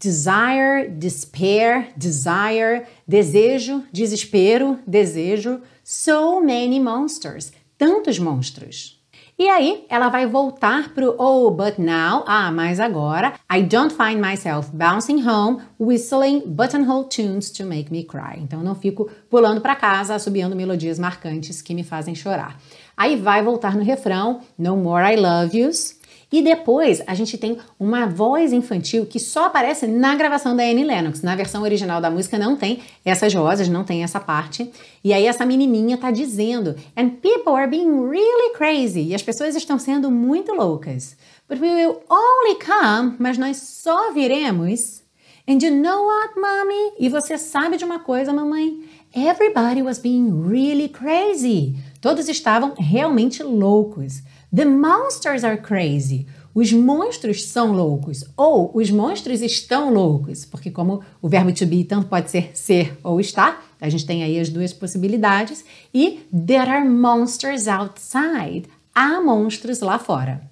Desire, 0.00 0.88
despair, 0.96 1.88
desire, 1.94 2.86
desejo, 3.06 3.84
desespero, 3.92 4.78
desejo, 4.86 5.60
so 5.84 6.40
many 6.40 6.80
monsters, 6.80 7.52
tantos 7.76 8.18
monstros. 8.18 9.01
E 9.38 9.48
aí 9.48 9.86
ela 9.88 10.08
vai 10.08 10.26
voltar 10.26 10.92
pro 10.94 11.16
Oh, 11.18 11.50
but 11.50 11.78
now, 11.78 12.22
ah, 12.26 12.52
mas 12.52 12.78
agora, 12.78 13.32
I 13.50 13.62
don't 13.62 13.92
find 13.92 14.20
myself 14.20 14.70
bouncing 14.72 15.26
home, 15.26 15.62
whistling 15.80 16.42
buttonhole 16.46 17.08
tunes 17.08 17.50
to 17.50 17.64
make 17.64 17.90
me 17.90 18.04
cry. 18.04 18.38
Então 18.38 18.62
não 18.62 18.74
fico 18.74 19.10
pulando 19.30 19.60
para 19.60 19.74
casa, 19.74 20.14
assobiando 20.14 20.54
melodias 20.54 20.98
marcantes 20.98 21.62
que 21.62 21.74
me 21.74 21.82
fazem 21.82 22.14
chorar. 22.14 22.60
Aí 22.96 23.16
vai 23.16 23.42
voltar 23.42 23.74
no 23.74 23.82
refrão, 23.82 24.42
No 24.58 24.76
more 24.76 25.14
I 25.14 25.16
love 25.16 25.58
yous. 25.58 25.98
E 26.32 26.40
depois 26.40 27.02
a 27.06 27.14
gente 27.14 27.36
tem 27.36 27.58
uma 27.78 28.06
voz 28.06 28.52
infantil 28.52 29.04
que 29.04 29.20
só 29.20 29.46
aparece 29.46 29.86
na 29.86 30.16
gravação 30.16 30.56
da 30.56 30.62
Annie 30.62 30.82
Lennox. 30.82 31.20
Na 31.20 31.36
versão 31.36 31.62
original 31.62 32.00
da 32.00 32.10
música 32.10 32.38
não 32.38 32.56
tem 32.56 32.80
essas 33.04 33.34
vozes, 33.34 33.68
não 33.68 33.84
tem 33.84 34.02
essa 34.02 34.18
parte. 34.18 34.72
E 35.04 35.12
aí 35.12 35.26
essa 35.26 35.44
menininha 35.44 35.98
tá 35.98 36.10
dizendo: 36.10 36.74
And 36.96 37.10
people 37.10 37.54
are 37.54 37.68
being 37.68 38.08
really 38.08 38.54
crazy. 38.54 39.08
E 39.08 39.14
as 39.14 39.22
pessoas 39.22 39.54
estão 39.54 39.78
sendo 39.78 40.10
muito 40.10 40.54
loucas. 40.54 41.16
But 41.48 41.60
we 41.60 41.68
will 41.68 42.00
only 42.08 42.58
come, 42.58 43.16
mas 43.18 43.36
nós 43.36 43.58
só 43.58 44.12
viremos. 44.12 45.02
And 45.46 45.58
you 45.60 45.70
know 45.70 46.06
what, 46.06 46.34
mommy? 46.36 46.92
E 46.98 47.08
você 47.08 47.36
sabe 47.36 47.76
de 47.76 47.84
uma 47.84 47.98
coisa, 47.98 48.32
mamãe? 48.32 48.84
Everybody 49.14 49.82
was 49.82 49.98
being 49.98 50.30
really 50.48 50.88
crazy. 50.88 51.74
Todos 52.02 52.28
estavam 52.28 52.74
realmente 52.76 53.44
loucos. 53.44 54.22
The 54.52 54.64
monsters 54.64 55.44
are 55.44 55.56
crazy. 55.56 56.26
Os 56.52 56.72
monstros 56.72 57.44
são 57.44 57.72
loucos. 57.72 58.24
Ou 58.36 58.72
os 58.74 58.90
monstros 58.90 59.40
estão 59.40 59.94
loucos. 59.94 60.44
Porque, 60.44 60.68
como 60.68 61.00
o 61.22 61.28
verbo 61.28 61.52
to 61.52 61.64
be 61.64 61.84
tanto 61.84 62.08
pode 62.08 62.28
ser 62.28 62.50
ser 62.54 62.98
ou 63.04 63.20
estar, 63.20 63.64
a 63.80 63.88
gente 63.88 64.04
tem 64.04 64.24
aí 64.24 64.40
as 64.40 64.48
duas 64.48 64.72
possibilidades. 64.72 65.64
E 65.94 66.26
there 66.32 66.68
are 66.68 66.88
monsters 66.88 67.68
outside. 67.68 68.64
Há 68.92 69.20
monstros 69.20 69.78
lá 69.78 69.96
fora. 69.96 70.50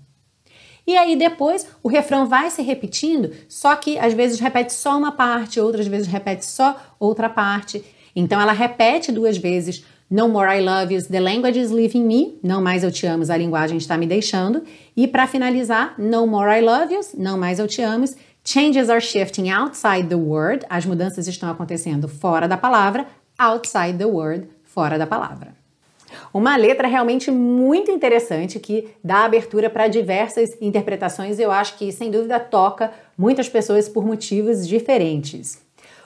E 0.86 0.96
aí 0.96 1.16
depois 1.16 1.66
o 1.82 1.88
refrão 1.88 2.28
vai 2.28 2.48
se 2.48 2.62
repetindo, 2.62 3.32
só 3.48 3.74
que 3.74 3.98
às 3.98 4.14
vezes 4.14 4.38
repete 4.38 4.72
só 4.72 4.96
uma 4.96 5.12
parte, 5.12 5.60
outras 5.60 5.86
vezes 5.88 6.06
repete 6.06 6.46
só 6.46 6.80
outra 6.98 7.28
parte. 7.28 7.84
Então 8.14 8.40
ela 8.40 8.52
repete 8.52 9.12
duas 9.12 9.36
vezes 9.36 9.84
no 10.10 10.28
More 10.28 10.58
I 10.58 10.60
Love 10.60 10.92
You, 10.92 11.02
The 11.02 11.20
Language 11.20 11.58
is 11.58 11.70
Leaving 11.70 12.04
Me, 12.04 12.38
Não 12.42 12.60
Mais 12.60 12.82
Eu 12.82 12.90
Te 12.90 13.06
Amo, 13.06 13.24
A 13.30 13.36
Linguagem 13.36 13.78
Está 13.78 13.96
Me 13.96 14.06
Deixando. 14.06 14.64
E 14.96 15.06
para 15.06 15.26
finalizar, 15.26 15.94
No 15.96 16.26
More 16.26 16.58
I 16.58 16.60
Love 16.62 16.94
You, 16.94 17.00
Não 17.16 17.38
Mais 17.38 17.60
Eu 17.60 17.68
Te 17.68 17.80
Amo, 17.80 18.06
Changes 18.42 18.88
are 18.88 19.00
shifting 19.00 19.50
outside 19.50 20.08
the 20.08 20.16
word, 20.16 20.64
as 20.68 20.86
mudanças 20.86 21.28
estão 21.28 21.50
acontecendo 21.50 22.08
fora 22.08 22.48
da 22.48 22.56
palavra, 22.56 23.06
outside 23.38 23.98
the 23.98 24.06
word, 24.06 24.48
fora 24.64 24.98
da 24.98 25.06
palavra. 25.06 25.54
Uma 26.32 26.56
letra 26.56 26.88
realmente 26.88 27.30
muito 27.30 27.90
interessante 27.90 28.58
que 28.58 28.88
dá 29.04 29.24
abertura 29.24 29.70
para 29.70 29.88
diversas 29.88 30.50
interpretações 30.60 31.38
e 31.38 31.42
eu 31.42 31.52
acho 31.52 31.76
que, 31.76 31.92
sem 31.92 32.10
dúvida, 32.10 32.40
toca 32.40 32.90
muitas 33.16 33.48
pessoas 33.48 33.88
por 33.88 34.04
motivos 34.04 34.66
diferentes. 34.66 35.60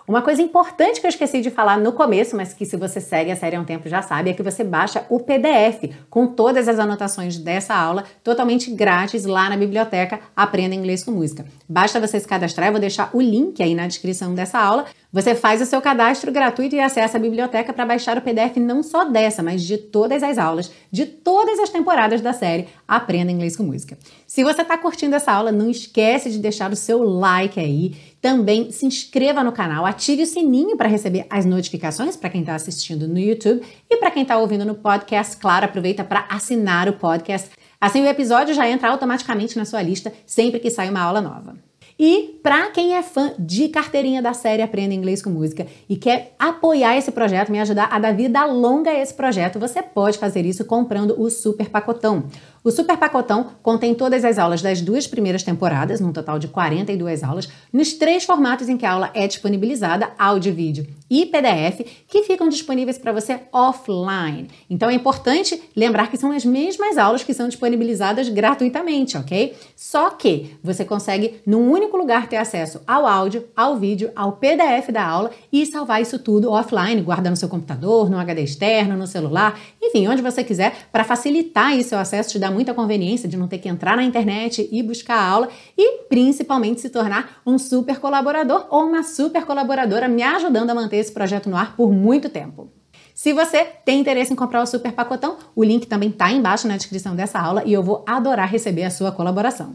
Uma 0.06 0.20
coisa 0.20 0.42
importante 0.42 1.00
que 1.00 1.06
eu 1.06 1.08
esqueci 1.08 1.40
de 1.40 1.50
falar 1.50 1.78
no 1.78 1.90
começo, 1.90 2.37
mas 2.37 2.52
que 2.52 2.66
se 2.66 2.76
você 2.76 3.00
segue 3.00 3.30
a 3.30 3.37
série 3.37 3.56
há 3.56 3.61
um 3.61 3.64
tempo 3.64 3.88
já 3.88 4.02
sabe, 4.02 4.28
é 4.28 4.34
que 4.34 4.42
você 4.42 4.62
baixa 4.62 5.06
o 5.08 5.18
PDF 5.18 5.94
com 6.11 6.26
todas 6.26 6.68
as 6.68 6.78
anotações 6.78 7.38
dessa 7.38 7.75
aula 7.75 8.04
totalmente 8.23 8.70
grátis 8.70 9.25
lá 9.25 9.49
na 9.49 9.56
biblioteca 9.56 10.20
Aprenda 10.37 10.75
Inglês 10.75 11.02
com 11.02 11.11
Música. 11.11 11.46
Basta 11.66 11.99
você 11.99 12.20
se 12.20 12.28
cadastrar, 12.28 12.68
eu 12.68 12.73
vou 12.73 12.80
deixar 12.80 13.08
o 13.14 13.20
link 13.20 13.62
aí 13.62 13.75
na 13.75 13.87
descrição 13.87 14.34
dessa 14.34 14.58
aula. 14.58 14.84
Você 15.11 15.34
faz 15.34 15.62
o 15.62 15.66
seu 15.66 15.80
cadastro 15.80 16.30
gratuito 16.30 16.75
e 16.75 16.80
acessa 16.80 17.16
a 17.16 17.20
biblioteca 17.20 17.73
para 17.73 17.87
baixar 17.87 18.18
o 18.18 18.20
PDF 18.20 18.58
não 18.58 18.82
só 18.82 19.06
dessa, 19.06 19.42
mas 19.42 19.62
de 19.62 19.78
todas 19.78 20.23
as 20.23 20.37
aulas, 20.37 20.70
de 20.90 21.06
todas 21.06 21.58
as 21.61 21.70
temporadas 21.70 22.20
da 22.20 22.34
série 22.34 22.68
Aprenda 22.87 23.32
Inglês 23.32 23.56
com 23.56 23.62
Música. 23.62 23.96
Se 24.26 24.44
você 24.44 24.61
está 24.61 24.76
curtindo 24.76 25.14
essa 25.14 25.32
aula, 25.32 25.50
não 25.50 25.70
esquece 25.70 26.30
de 26.30 26.38
deixar 26.38 26.70
o 26.73 26.76
seu 26.76 27.02
like 27.02 27.58
aí 27.58 27.94
também 28.24 28.70
se 28.70 28.86
inscreva 28.86 29.44
no 29.44 29.52
canal, 29.52 29.84
ative 29.84 30.22
o 30.22 30.26
sininho 30.26 30.78
para 30.78 30.88
receber 30.88 31.26
as 31.28 31.44
notificações 31.44 32.16
para 32.16 32.30
quem 32.30 32.40
está 32.40 32.54
assistindo 32.54 33.06
no 33.06 33.18
YouTube 33.18 33.60
e 33.90 33.98
para 33.98 34.10
quem 34.10 34.22
está 34.22 34.38
ouvindo 34.38 34.64
no 34.64 34.74
podcast, 34.74 35.36
claro, 35.36 35.66
aproveita 35.66 36.02
para 36.02 36.26
assinar 36.30 36.88
o 36.88 36.94
podcast. 36.94 37.50
Assim 37.78 38.00
o 38.00 38.06
episódio 38.06 38.54
já 38.54 38.66
entra 38.66 38.88
automaticamente 38.88 39.58
na 39.58 39.66
sua 39.66 39.82
lista 39.82 40.10
sempre 40.24 40.58
que 40.58 40.70
sai 40.70 40.88
uma 40.88 41.02
aula 41.02 41.20
nova. 41.20 41.54
E 41.98 42.40
para 42.42 42.70
quem 42.70 42.96
é 42.96 43.02
fã 43.02 43.34
de 43.38 43.68
carteirinha 43.68 44.22
da 44.22 44.32
série 44.32 44.62
Aprenda 44.62 44.94
Inglês 44.94 45.22
com 45.22 45.28
Música 45.28 45.66
e 45.86 45.94
quer 45.94 46.34
apoiar 46.38 46.96
esse 46.96 47.12
projeto, 47.12 47.52
me 47.52 47.60
ajudar 47.60 47.88
a 47.92 47.98
dar 47.98 48.14
vida 48.14 48.44
longa 48.46 48.90
a 48.90 48.98
esse 48.98 49.14
projeto, 49.14 49.60
você 49.60 49.82
pode 49.82 50.16
fazer 50.16 50.46
isso 50.46 50.64
comprando 50.64 51.14
o 51.20 51.28
Super 51.28 51.68
Pacotão. 51.68 52.24
O 52.64 52.71
Super 52.71 52.97
Pacotão 52.97 53.50
contém 53.62 53.94
todas 53.94 54.25
as 54.25 54.38
aulas 54.38 54.62
das 54.62 54.80
duas 54.80 55.06
primeiras 55.06 55.42
temporadas, 55.42 56.00
num 56.00 56.14
total 56.14 56.38
de 56.38 56.49
42 56.49 57.23
aulas, 57.23 57.47
nos 57.71 57.92
três 57.92 58.25
formatos 58.25 58.71
em 58.71 58.78
que 58.78 58.87
a 58.87 58.92
aula 58.92 59.11
é 59.12 59.28
disponibilizada, 59.28 60.12
áudio, 60.18 60.54
vídeo 60.54 60.87
e 61.11 61.26
PDF, 61.26 61.85
que 62.09 62.23
ficam 62.23 62.49
disponíveis 62.49 62.97
para 62.97 63.12
você 63.12 63.38
offline. 63.52 64.49
Então 64.71 64.88
é 64.88 64.94
importante 64.94 65.62
lembrar 65.76 66.11
que 66.11 66.16
são 66.16 66.33
as 66.33 66.42
mesmas 66.42 66.97
aulas 66.97 67.23
que 67.23 67.35
são 67.35 67.49
disponibilizadas 67.49 68.30
gratuitamente, 68.30 69.18
ok? 69.18 69.54
Só 69.76 70.09
que 70.09 70.56
você 70.62 70.87
consegue, 70.87 71.42
num 71.47 71.71
único 71.71 71.99
lugar, 71.99 72.28
ter 72.28 72.38
acesso 72.38 72.80
ao 72.87 73.06
áudio, 73.06 73.44
ao 73.54 73.76
vídeo, 73.76 74.11
ao 74.16 74.33
PDF 74.33 74.88
da 74.90 75.06
aula 75.06 75.30
e 75.52 75.66
salvar 75.66 76.00
isso 76.00 76.18
tudo 76.18 76.50
offline, 76.50 77.02
guardar 77.02 77.30
no 77.30 77.37
seu 77.37 77.50
computador, 77.50 78.09
no 78.09 78.18
HD 78.18 78.42
externo, 78.42 78.97
no 78.97 79.06
celular, 79.06 79.61
enfim, 79.83 80.09
onde 80.09 80.23
você 80.23 80.42
quiser, 80.42 80.88
para 80.90 81.04
facilitar 81.04 81.66
aí 81.66 81.85
seu 81.85 81.99
acesso, 81.99 82.30
te 82.30 82.38
dar 82.38 82.53
muita 82.54 82.73
conveniência 82.73 83.28
de 83.28 83.37
não 83.37 83.49
ter 83.49 83.58
que 83.58 83.68
entrar 83.68 83.96
na 83.96 84.04
internet 84.04 84.68
e 84.70 84.82
buscar 84.82 85.16
a 85.16 85.28
aula 85.28 85.49
e 85.76 86.04
principalmente 86.08 86.80
se 86.80 86.88
tornar 86.88 87.42
um 87.44 87.58
super 87.58 87.99
colaborador 87.99 88.66
ou 88.70 88.84
uma 88.84 89.02
super 89.02 89.44
colaboradora 89.44 90.08
me 90.08 90.23
ajudando 90.23 90.70
a 90.70 90.75
manter 90.75 90.96
esse 90.96 91.12
projeto 91.12 91.50
no 91.50 91.56
ar 91.56 91.76
por 91.76 91.92
muito 91.92 92.28
tempo. 92.28 92.73
Se 93.14 93.32
você 93.32 93.64
tem 93.84 94.00
interesse 94.00 94.32
em 94.32 94.37
comprar 94.37 94.62
o 94.62 94.66
super 94.66 94.92
pacotão, 94.92 95.37
o 95.54 95.62
link 95.62 95.87
também 95.87 96.08
está 96.08 96.30
embaixo 96.32 96.66
na 96.66 96.76
descrição 96.76 97.14
dessa 97.14 97.38
aula 97.38 97.62
e 97.64 97.73
eu 97.73 97.82
vou 97.82 98.04
adorar 98.06 98.49
receber 98.49 98.84
a 98.84 98.90
sua 98.90 99.12
colaboração. 99.12 99.75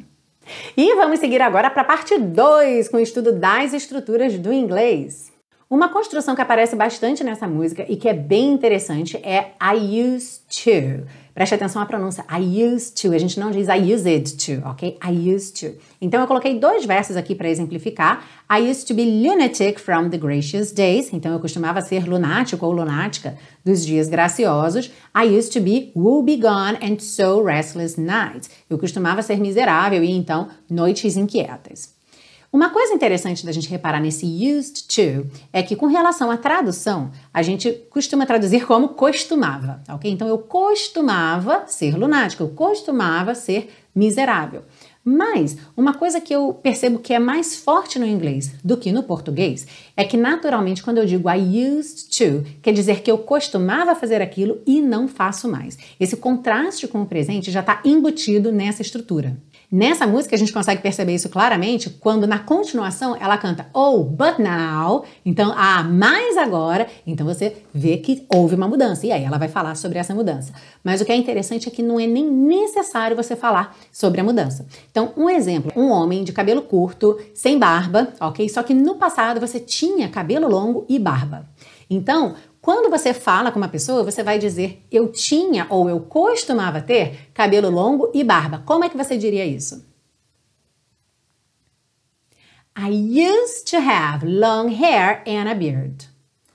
E 0.76 0.96
vamos 0.96 1.20
seguir 1.20 1.42
agora 1.42 1.70
para 1.70 1.84
a 1.84 1.86
parte 1.86 2.18
2 2.18 2.90
com 2.90 2.98
o 2.98 3.02
estudo 3.02 3.32
das 3.32 3.74
estruturas 3.74 4.38
do 4.38 4.52
inglês. 4.52 5.32
Uma 5.70 5.90
construção 5.90 6.34
que 6.34 6.42
aparece 6.42 6.76
bastante 6.76 7.24
nessa 7.24 7.48
música 7.48 7.86
e 7.88 7.96
que 7.96 8.10
é 8.10 8.14
bem 8.14 8.52
interessante 8.52 9.18
é 9.18 9.52
I 9.62 10.02
used 10.04 10.42
to. 10.64 11.06
Preste 11.40 11.56
atenção 11.56 11.82
à 11.82 11.86
pronúncia. 11.86 12.26
I 12.30 12.66
used 12.66 13.02
to. 13.02 13.16
A 13.16 13.18
gente 13.18 13.40
não 13.40 13.50
diz 13.50 13.70
I 13.70 13.94
used 13.94 14.46
to, 14.46 14.68
ok? 14.68 14.98
I 15.02 15.34
used 15.34 15.58
to. 15.62 15.80
Então 16.02 16.20
eu 16.20 16.28
coloquei 16.28 16.60
dois 16.60 16.84
versos 16.84 17.16
aqui 17.16 17.34
para 17.34 17.48
exemplificar. 17.48 18.26
I 18.52 18.70
used 18.70 18.86
to 18.88 18.94
be 18.94 19.06
lunatic 19.06 19.80
from 19.80 20.10
the 20.10 20.18
gracious 20.18 20.74
days. 20.74 21.14
Então 21.14 21.32
eu 21.32 21.40
costumava 21.40 21.80
ser 21.80 22.06
lunático 22.06 22.66
ou 22.66 22.74
lunática 22.74 23.38
dos 23.64 23.86
dias 23.86 24.10
graciosos. 24.10 24.92
I 25.16 25.34
used 25.34 25.54
to 25.54 25.62
be 25.62 25.94
will 25.96 26.24
be 26.24 26.36
gone 26.36 26.78
and 26.82 27.00
so 27.00 27.42
restless 27.42 27.98
nights. 27.98 28.50
Eu 28.70 28.78
costumava 28.78 29.22
ser 29.22 29.40
miserável 29.40 30.04
e 30.04 30.12
então 30.12 30.50
noites 30.70 31.16
inquietas. 31.16 31.99
Uma 32.52 32.72
coisa 32.72 32.96
interessante 32.96 33.46
da 33.46 33.52
gente 33.52 33.70
reparar 33.70 34.00
nesse 34.00 34.26
used 34.26 34.88
to 34.88 35.30
é 35.54 35.62
que, 35.62 35.76
com 35.76 35.86
relação 35.86 36.32
à 36.32 36.38
tradução, 36.38 37.12
a 37.32 37.44
gente 37.44 37.72
costuma 37.92 38.26
traduzir 38.26 38.66
como 38.66 38.90
costumava, 38.90 39.84
ok? 39.88 40.12
Então, 40.12 40.28
eu 40.28 40.40
costumava 40.40 41.66
ser 41.68 41.96
lunático, 41.96 42.42
eu 42.42 42.50
costumava 42.50 43.36
ser 43.36 43.72
miserável. 43.94 44.64
Mas 45.06 45.58
uma 45.78 45.94
coisa 45.94 46.20
que 46.20 46.34
eu 46.34 46.52
percebo 46.54 46.98
que 46.98 47.14
é 47.14 47.20
mais 47.20 47.56
forte 47.56 48.00
no 48.00 48.06
inglês 48.06 48.52
do 48.64 48.78
que 48.78 48.92
no 48.92 49.04
português 49.04 49.68
é 49.96 50.04
que, 50.04 50.18
naturalmente, 50.18 50.82
quando 50.82 50.98
eu 50.98 51.06
digo 51.06 51.30
I 51.30 51.78
used 51.78 52.10
to, 52.18 52.44
quer 52.64 52.74
dizer 52.74 53.02
que 53.02 53.12
eu 53.12 53.20
costumava 53.20 53.94
fazer 53.94 54.24
aquilo 54.24 54.60
e 54.66 54.82
não 54.82 55.08
faço 55.08 55.48
mais. 55.48 55.78
Esse 56.00 56.18
contraste 56.18 56.88
com 56.88 57.04
o 57.04 57.06
presente 57.06 57.52
já 57.52 57.60
está 57.60 57.80
embutido 57.86 58.52
nessa 58.52 58.82
estrutura. 58.82 59.38
Nessa 59.72 60.08
música 60.08 60.36
a 60.36 60.40
gente 60.40 60.52
consegue 60.52 60.82
perceber 60.82 61.14
isso 61.14 61.30
claramente 61.30 61.92
quando 61.92 62.26
na 62.26 62.40
continuação 62.40 63.16
ela 63.16 63.38
canta 63.38 63.68
Oh, 63.72 64.04
but 64.04 64.40
now. 64.40 65.04
Então, 65.24 65.54
ah, 65.56 65.84
mas 65.84 66.38
agora. 66.38 66.88
Então 67.06 67.24
você 67.24 67.56
vê 67.72 67.98
que 67.98 68.26
houve 68.34 68.56
uma 68.56 68.68
mudança. 68.68 69.06
E 69.06 69.12
aí 69.12 69.24
ela 69.24 69.38
vai 69.38 69.48
falar 69.48 69.76
sobre 69.76 70.00
essa 70.00 70.16
mudança. 70.16 70.54
Mas 70.84 71.02
o 71.02 71.06
que 71.06 71.12
é 71.12 71.16
interessante 71.16 71.68
é 71.68 71.72
que 71.72 71.84
não 71.84 72.00
é 72.00 72.08
nem 72.08 72.28
necessário 72.28 73.16
você 73.16 73.36
falar 73.36 73.78
sobre 73.92 74.20
a 74.20 74.24
mudança. 74.24 74.66
Então, 74.90 75.14
um 75.16 75.30
exemplo: 75.30 75.72
um 75.76 75.90
homem 75.90 76.24
de 76.24 76.34
cabelo 76.34 76.64
curto, 76.64 77.20
sem 77.36 77.60
barba, 77.60 78.08
ok? 78.20 78.50
Só 78.50 78.64
que 78.64 78.74
no 78.74 78.96
passado 78.96 79.40
você 79.40 79.60
tinha 79.60 80.10
cabelo 80.10 80.50
longo 80.50 80.84
e 80.90 80.98
barba. 80.98 81.46
Então, 81.90 82.36
quando 82.70 82.88
você 82.88 83.16
fala 83.16 83.52
com 83.52 83.58
uma 83.58 83.68
pessoa, 83.68 84.04
você 84.04 84.22
vai 84.22 84.38
dizer 84.38 84.86
eu 84.92 85.12
tinha 85.12 85.66
ou 85.72 85.90
eu 85.90 86.02
costumava 86.02 86.80
ter 86.80 87.32
cabelo 87.34 87.68
longo 87.68 88.12
e 88.14 88.24
barba. 88.24 88.62
Como 88.64 88.84
é 88.84 88.90
que 88.90 88.96
você 88.96 89.18
diria 89.18 89.44
isso? 89.44 89.84
I 92.78 92.92
used 92.92 93.66
to 93.72 93.78
have 93.78 94.24
long 94.24 94.68
hair 94.68 95.24
and 95.26 95.50
a 95.50 95.56
beard. 95.56 96.08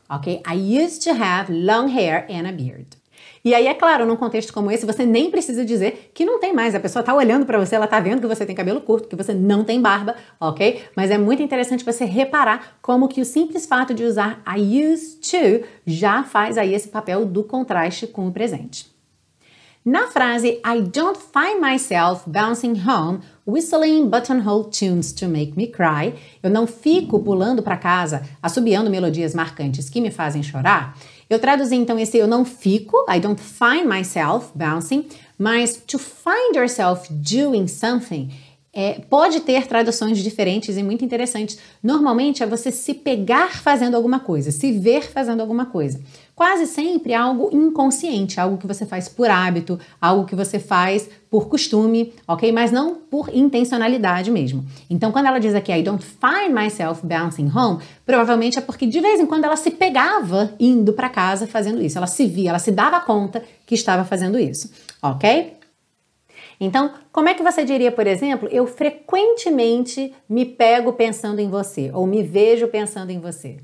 Ok? 0.08 0.40
I 0.46 0.84
used 0.84 1.02
to 1.02 1.20
have 1.20 1.52
long 1.52 1.88
hair 1.88 2.24
and 2.30 2.46
a 2.46 2.52
beard. 2.52 2.96
E 3.44 3.54
aí, 3.54 3.66
é 3.66 3.74
claro, 3.74 4.06
num 4.06 4.16
contexto 4.16 4.52
como 4.52 4.70
esse, 4.70 4.86
você 4.86 5.04
nem 5.04 5.30
precisa 5.30 5.64
dizer 5.64 6.10
que 6.14 6.24
não 6.24 6.40
tem 6.40 6.52
mais. 6.52 6.74
A 6.74 6.80
pessoa 6.80 7.02
tá 7.02 7.14
olhando 7.14 7.44
para 7.44 7.58
você, 7.58 7.74
ela 7.74 7.86
tá 7.86 8.00
vendo 8.00 8.20
que 8.20 8.26
você 8.26 8.46
tem 8.46 8.54
cabelo 8.54 8.80
curto, 8.80 9.08
que 9.08 9.16
você 9.16 9.34
não 9.34 9.64
tem 9.64 9.80
barba, 9.80 10.14
ok? 10.40 10.82
Mas 10.96 11.10
é 11.10 11.18
muito 11.18 11.42
interessante 11.42 11.84
você 11.84 12.04
reparar 12.04 12.78
como 12.80 13.08
que 13.08 13.20
o 13.20 13.24
simples 13.24 13.66
fato 13.66 13.92
de 13.92 14.04
usar 14.04 14.42
I 14.46 14.92
used 14.92 15.20
to 15.30 15.66
já 15.86 16.22
faz 16.24 16.56
aí 16.56 16.72
esse 16.74 16.88
papel 16.88 17.26
do 17.26 17.44
contraste 17.44 18.06
com 18.06 18.26
o 18.26 18.32
presente. 18.32 18.94
Na 19.84 20.06
frase 20.06 20.62
I 20.64 20.80
don't 20.80 21.18
find 21.18 21.60
myself 21.60 22.22
bouncing 22.26 22.80
home 22.88 23.20
whistling 23.46 24.08
buttonhole 24.08 24.70
tunes 24.70 25.12
to 25.12 25.28
make 25.28 25.54
me 25.54 25.66
cry, 25.66 26.14
eu 26.42 26.48
não 26.48 26.66
fico 26.66 27.20
pulando 27.20 27.62
para 27.62 27.76
casa 27.76 28.22
assobiando 28.42 28.90
melodias 28.90 29.34
marcantes 29.34 29.90
que 29.90 30.00
me 30.00 30.10
fazem 30.10 30.42
chorar. 30.42 30.96
Eu 31.28 31.38
traduzi 31.38 31.74
então 31.74 31.98
esse 31.98 32.18
eu 32.18 32.26
não 32.26 32.44
fico, 32.44 32.96
I 33.08 33.18
don't 33.18 33.40
find 33.40 33.86
myself 33.86 34.50
bouncing, 34.54 35.06
mas 35.38 35.82
to 35.86 35.98
find 35.98 36.54
yourself 36.54 37.10
doing 37.10 37.66
something 37.66 38.30
é, 38.74 39.00
pode 39.08 39.40
ter 39.40 39.66
traduções 39.66 40.18
diferentes 40.18 40.76
e 40.76 40.82
muito 40.82 41.04
interessantes. 41.04 41.58
Normalmente 41.82 42.42
é 42.42 42.46
você 42.46 42.72
se 42.72 42.92
pegar 42.92 43.62
fazendo 43.62 43.94
alguma 43.94 44.18
coisa, 44.18 44.50
se 44.50 44.72
ver 44.72 45.04
fazendo 45.04 45.40
alguma 45.40 45.66
coisa. 45.66 46.00
Quase 46.34 46.66
sempre 46.66 47.14
algo 47.14 47.48
inconsciente, 47.52 48.40
algo 48.40 48.58
que 48.58 48.66
você 48.66 48.84
faz 48.84 49.08
por 49.08 49.30
hábito, 49.30 49.78
algo 50.00 50.26
que 50.26 50.34
você 50.34 50.58
faz 50.58 51.08
por 51.30 51.48
costume, 51.48 52.12
ok? 52.26 52.50
Mas 52.50 52.72
não 52.72 52.96
por 52.96 53.30
intencionalidade 53.32 54.32
mesmo. 54.32 54.64
Então, 54.90 55.12
quando 55.12 55.26
ela 55.26 55.38
diz 55.38 55.54
aqui, 55.54 55.72
I 55.72 55.82
don't 55.82 56.04
find 56.04 56.52
myself 56.52 57.06
bouncing 57.06 57.50
home, 57.54 57.80
provavelmente 58.04 58.58
é 58.58 58.60
porque 58.60 58.84
de 58.84 59.00
vez 59.00 59.20
em 59.20 59.26
quando 59.26 59.44
ela 59.44 59.56
se 59.56 59.70
pegava 59.70 60.52
indo 60.58 60.92
para 60.92 61.08
casa 61.08 61.46
fazendo 61.46 61.80
isso. 61.80 61.96
Ela 61.96 62.08
se 62.08 62.26
via, 62.26 62.50
ela 62.50 62.58
se 62.58 62.72
dava 62.72 63.00
conta 63.00 63.44
que 63.64 63.76
estava 63.76 64.04
fazendo 64.04 64.36
isso, 64.36 64.70
ok? 65.00 65.54
Então, 66.60 66.92
como 67.12 67.28
é 67.28 67.34
que 67.34 67.42
você 67.42 67.64
diria, 67.64 67.90
por 67.90 68.06
exemplo, 68.06 68.48
eu 68.50 68.66
frequentemente 68.66 70.14
me 70.28 70.44
pego 70.44 70.92
pensando 70.92 71.40
em 71.40 71.48
você 71.48 71.90
ou 71.92 72.06
me 72.06 72.22
vejo 72.22 72.68
pensando 72.68 73.10
em 73.10 73.20
você? 73.20 73.58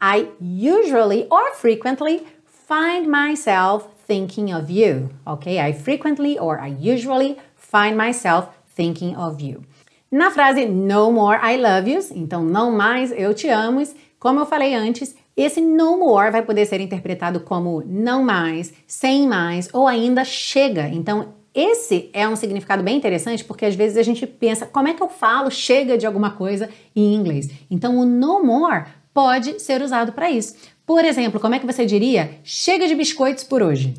I 0.00 0.28
usually 0.40 1.26
or 1.28 1.54
frequently 1.54 2.24
find 2.44 3.08
myself 3.08 3.88
thinking 4.06 4.52
of 4.54 4.70
you. 4.70 5.10
Okay? 5.26 5.58
I 5.58 5.72
frequently 5.72 6.38
or 6.38 6.60
I 6.60 6.68
usually 6.68 7.36
find 7.56 7.96
myself 7.96 8.48
thinking 8.76 9.16
of 9.16 9.42
you. 9.42 9.64
Na 10.10 10.30
frase 10.30 10.66
no 10.66 11.12
more 11.12 11.38
I 11.42 11.56
love 11.56 11.90
yous, 11.90 12.10
então 12.10 12.42
não 12.42 12.70
mais 12.70 13.12
eu 13.12 13.34
te 13.34 13.48
amo, 13.48 13.82
como 14.18 14.40
eu 14.40 14.46
falei 14.46 14.74
antes, 14.74 15.14
Esse 15.38 15.60
no 15.60 15.96
more 15.96 16.32
vai 16.32 16.42
poder 16.42 16.66
ser 16.66 16.80
interpretado 16.80 17.38
como 17.38 17.80
não 17.86 18.24
mais, 18.24 18.72
sem 18.88 19.28
mais 19.28 19.68
ou 19.72 19.86
ainda 19.86 20.24
chega. 20.24 20.88
Então, 20.88 21.32
esse 21.54 22.10
é 22.12 22.28
um 22.28 22.34
significado 22.34 22.82
bem 22.82 22.96
interessante 22.96 23.44
porque 23.44 23.64
às 23.64 23.76
vezes 23.76 23.96
a 23.96 24.02
gente 24.02 24.26
pensa, 24.26 24.66
como 24.66 24.88
é 24.88 24.94
que 24.94 25.02
eu 25.02 25.08
falo 25.08 25.48
chega 25.48 25.96
de 25.96 26.04
alguma 26.04 26.32
coisa 26.32 26.68
em 26.94 27.14
inglês? 27.14 27.48
Então, 27.70 27.96
o 27.98 28.04
no 28.04 28.44
more 28.44 28.86
pode 29.14 29.60
ser 29.60 29.80
usado 29.80 30.12
para 30.12 30.28
isso. 30.28 30.56
Por 30.84 31.04
exemplo, 31.04 31.38
como 31.38 31.54
é 31.54 31.60
que 31.60 31.66
você 31.66 31.86
diria 31.86 32.32
chega 32.42 32.88
de 32.88 32.96
biscoitos 32.96 33.44
por 33.44 33.62
hoje? 33.62 33.94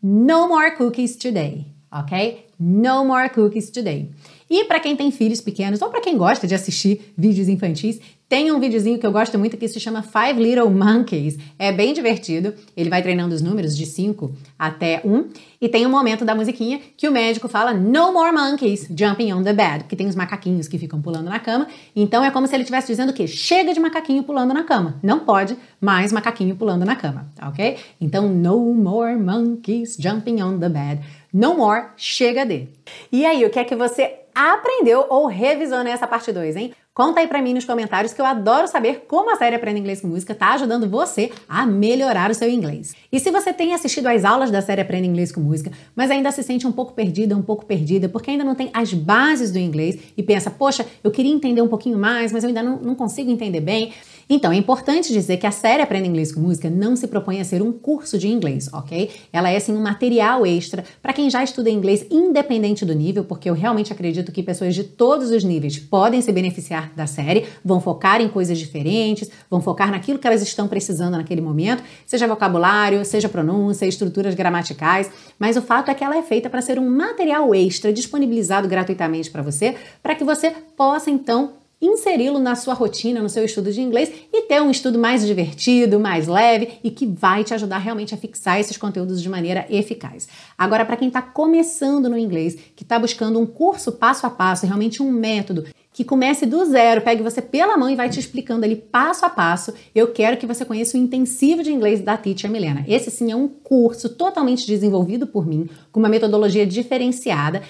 No 0.00 0.46
more 0.46 0.76
cookies 0.76 1.16
today, 1.16 1.66
ok? 1.90 2.46
No 2.60 3.04
more 3.04 3.28
cookies 3.28 3.70
today. 3.70 4.08
E 4.48 4.64
para 4.66 4.78
quem 4.78 4.94
tem 4.94 5.10
filhos 5.10 5.40
pequenos 5.40 5.82
ou 5.82 5.88
para 5.88 6.00
quem 6.00 6.16
gosta 6.16 6.46
de 6.46 6.54
assistir 6.54 7.12
vídeos 7.16 7.48
infantis, 7.48 8.00
tem 8.34 8.50
um 8.50 8.58
videozinho 8.58 8.98
que 8.98 9.06
eu 9.06 9.12
gosto 9.12 9.38
muito 9.38 9.56
que 9.56 9.68
se 9.68 9.78
chama 9.78 10.02
Five 10.02 10.42
Little 10.42 10.68
Monkeys. 10.68 11.38
É 11.56 11.70
bem 11.70 11.94
divertido. 11.94 12.52
Ele 12.76 12.90
vai 12.90 13.00
treinando 13.00 13.32
os 13.32 13.40
números 13.40 13.76
de 13.76 13.86
5 13.86 14.34
até 14.58 15.00
1. 15.04 15.14
Um, 15.14 15.28
e 15.60 15.68
tem 15.68 15.86
um 15.86 15.88
momento 15.88 16.24
da 16.24 16.34
musiquinha 16.34 16.80
que 16.96 17.08
o 17.08 17.12
médico 17.12 17.46
fala 17.46 17.72
No 17.72 18.12
more 18.12 18.32
monkeys 18.32 18.88
jumping 18.90 19.32
on 19.32 19.44
the 19.44 19.52
bed. 19.52 19.84
Porque 19.84 19.94
tem 19.94 20.08
os 20.08 20.16
macaquinhos 20.16 20.66
que 20.66 20.76
ficam 20.78 21.00
pulando 21.00 21.30
na 21.30 21.38
cama. 21.38 21.68
Então 21.94 22.24
é 22.24 22.30
como 22.32 22.48
se 22.48 22.56
ele 22.56 22.64
estivesse 22.64 22.88
dizendo 22.88 23.12
que 23.12 23.24
chega 23.28 23.72
de 23.72 23.78
macaquinho 23.78 24.24
pulando 24.24 24.52
na 24.52 24.64
cama. 24.64 24.98
Não 25.00 25.20
pode 25.20 25.56
mais 25.80 26.10
macaquinho 26.12 26.56
pulando 26.56 26.84
na 26.84 26.96
cama, 26.96 27.28
ok? 27.40 27.76
Então, 28.00 28.28
no 28.28 28.74
more 28.74 29.14
monkeys 29.14 29.96
jumping 29.96 30.42
on 30.42 30.58
the 30.58 30.68
bed. 30.68 31.00
No 31.32 31.56
more, 31.56 31.84
chega 31.96 32.44
de. 32.44 32.66
E 33.12 33.24
aí, 33.24 33.44
o 33.44 33.50
que 33.50 33.60
é 33.60 33.64
que 33.64 33.76
você 33.76 34.12
aprendeu 34.34 35.06
ou 35.08 35.26
revisou 35.26 35.84
nessa 35.84 36.08
parte 36.08 36.32
2, 36.32 36.56
hein? 36.56 36.74
Conta 36.94 37.18
aí 37.18 37.26
pra 37.26 37.42
mim 37.42 37.52
nos 37.52 37.64
comentários 37.64 38.12
que 38.12 38.20
eu 38.20 38.24
adoro 38.24 38.68
saber 38.68 39.06
como 39.08 39.28
a 39.28 39.34
série 39.34 39.56
Aprenda 39.56 39.80
Inglês 39.80 40.00
com 40.00 40.06
Música 40.06 40.32
tá 40.32 40.54
ajudando 40.54 40.88
você 40.88 41.32
a 41.48 41.66
melhorar 41.66 42.30
o 42.30 42.34
seu 42.34 42.48
inglês. 42.48 42.94
E 43.10 43.18
se 43.18 43.32
você 43.32 43.52
tem 43.52 43.74
assistido 43.74 44.06
às 44.06 44.24
aulas 44.24 44.48
da 44.48 44.62
série 44.62 44.80
Aprenda 44.80 45.04
Inglês 45.04 45.32
com 45.32 45.40
Música, 45.40 45.72
mas 45.96 46.08
ainda 46.08 46.30
se 46.30 46.40
sente 46.44 46.68
um 46.68 46.70
pouco 46.70 46.92
perdida, 46.92 47.36
um 47.36 47.42
pouco 47.42 47.66
perdida, 47.66 48.08
porque 48.08 48.30
ainda 48.30 48.44
não 48.44 48.54
tem 48.54 48.70
as 48.72 48.94
bases 48.94 49.50
do 49.50 49.58
inglês 49.58 49.98
e 50.16 50.22
pensa, 50.22 50.52
poxa, 50.52 50.86
eu 51.02 51.10
queria 51.10 51.34
entender 51.34 51.60
um 51.60 51.66
pouquinho 51.66 51.98
mais, 51.98 52.30
mas 52.30 52.44
eu 52.44 52.48
ainda 52.48 52.62
não, 52.62 52.76
não 52.76 52.94
consigo 52.94 53.28
entender 53.28 53.60
bem. 53.60 53.92
Então, 54.28 54.52
é 54.52 54.56
importante 54.56 55.12
dizer 55.12 55.36
que 55.36 55.46
a 55.46 55.50
série 55.50 55.82
Aprenda 55.82 56.06
Inglês 56.06 56.32
com 56.32 56.40
Música 56.40 56.70
não 56.70 56.96
se 56.96 57.06
propõe 57.06 57.40
a 57.40 57.44
ser 57.44 57.62
um 57.62 57.72
curso 57.72 58.18
de 58.18 58.28
inglês, 58.28 58.68
ok? 58.72 59.10
Ela 59.32 59.50
é, 59.50 59.60
sim, 59.60 59.72
um 59.72 59.82
material 59.82 60.46
extra 60.46 60.84
para 61.02 61.12
quem 61.12 61.28
já 61.28 61.42
estuda 61.42 61.70
inglês 61.70 62.06
independente 62.10 62.84
do 62.84 62.94
nível, 62.94 63.24
porque 63.24 63.48
eu 63.48 63.54
realmente 63.54 63.92
acredito 63.92 64.32
que 64.32 64.42
pessoas 64.42 64.74
de 64.74 64.84
todos 64.84 65.30
os 65.30 65.44
níveis 65.44 65.78
podem 65.78 66.20
se 66.20 66.32
beneficiar 66.32 66.92
da 66.94 67.06
série, 67.06 67.46
vão 67.64 67.80
focar 67.80 68.20
em 68.20 68.28
coisas 68.28 68.58
diferentes, 68.58 69.30
vão 69.50 69.60
focar 69.60 69.90
naquilo 69.90 70.18
que 70.18 70.26
elas 70.26 70.42
estão 70.42 70.66
precisando 70.66 71.16
naquele 71.16 71.40
momento, 71.40 71.82
seja 72.06 72.26
vocabulário, 72.26 73.04
seja 73.04 73.28
pronúncia, 73.28 73.86
estruturas 73.86 74.34
gramaticais, 74.34 75.10
mas 75.38 75.56
o 75.56 75.62
fato 75.62 75.90
é 75.90 75.94
que 75.94 76.02
ela 76.02 76.16
é 76.16 76.22
feita 76.22 76.48
para 76.48 76.62
ser 76.62 76.78
um 76.78 76.88
material 76.88 77.54
extra 77.54 77.92
disponibilizado 77.92 78.68
gratuitamente 78.68 79.30
para 79.30 79.42
você, 79.42 79.74
para 80.02 80.14
que 80.14 80.24
você 80.24 80.50
possa 80.76 81.10
então 81.10 81.63
inseri-lo 81.86 82.38
na 82.38 82.54
sua 82.54 82.74
rotina, 82.74 83.20
no 83.20 83.28
seu 83.28 83.44
estudo 83.44 83.72
de 83.72 83.80
inglês 83.80 84.10
e 84.32 84.42
ter 84.42 84.60
um 84.60 84.70
estudo 84.70 84.98
mais 84.98 85.26
divertido, 85.26 86.00
mais 86.00 86.26
leve 86.26 86.78
e 86.82 86.90
que 86.90 87.06
vai 87.06 87.44
te 87.44 87.54
ajudar 87.54 87.78
realmente 87.78 88.14
a 88.14 88.18
fixar 88.18 88.58
esses 88.58 88.76
conteúdos 88.76 89.22
de 89.22 89.28
maneira 89.28 89.66
eficaz. 89.68 90.28
Agora, 90.56 90.84
para 90.84 90.96
quem 90.96 91.08
está 91.08 91.22
começando 91.22 92.08
no 92.08 92.18
inglês, 92.18 92.56
que 92.74 92.82
está 92.82 92.98
buscando 92.98 93.38
um 93.38 93.46
curso 93.46 93.92
passo 93.92 94.26
a 94.26 94.30
passo, 94.30 94.66
realmente 94.66 95.02
um 95.02 95.10
método 95.10 95.64
que 95.92 96.02
comece 96.02 96.44
do 96.44 96.64
zero, 96.64 97.02
pegue 97.02 97.22
você 97.22 97.40
pela 97.40 97.76
mão 97.76 97.88
e 97.88 97.94
vai 97.94 98.10
te 98.10 98.18
explicando 98.18 98.64
ali 98.64 98.74
passo 98.74 99.24
a 99.24 99.30
passo. 99.30 99.72
Eu 99.94 100.08
quero 100.08 100.36
que 100.36 100.46
você 100.46 100.64
conheça 100.64 100.98
o 100.98 101.00
intensivo 101.00 101.62
de 101.62 101.72
inglês 101.72 102.00
da 102.00 102.16
Teacher 102.16 102.50
Milena. 102.50 102.84
Esse 102.88 103.12
sim 103.12 103.30
é 103.30 103.36
um 103.36 103.46
curso 103.46 104.08
totalmente 104.08 104.66
desenvolvido 104.66 105.24
por 105.24 105.46
mim, 105.46 105.68
com 105.92 106.00
uma 106.00 106.08
metodologia 106.08 106.66
diferenciada 106.66 107.62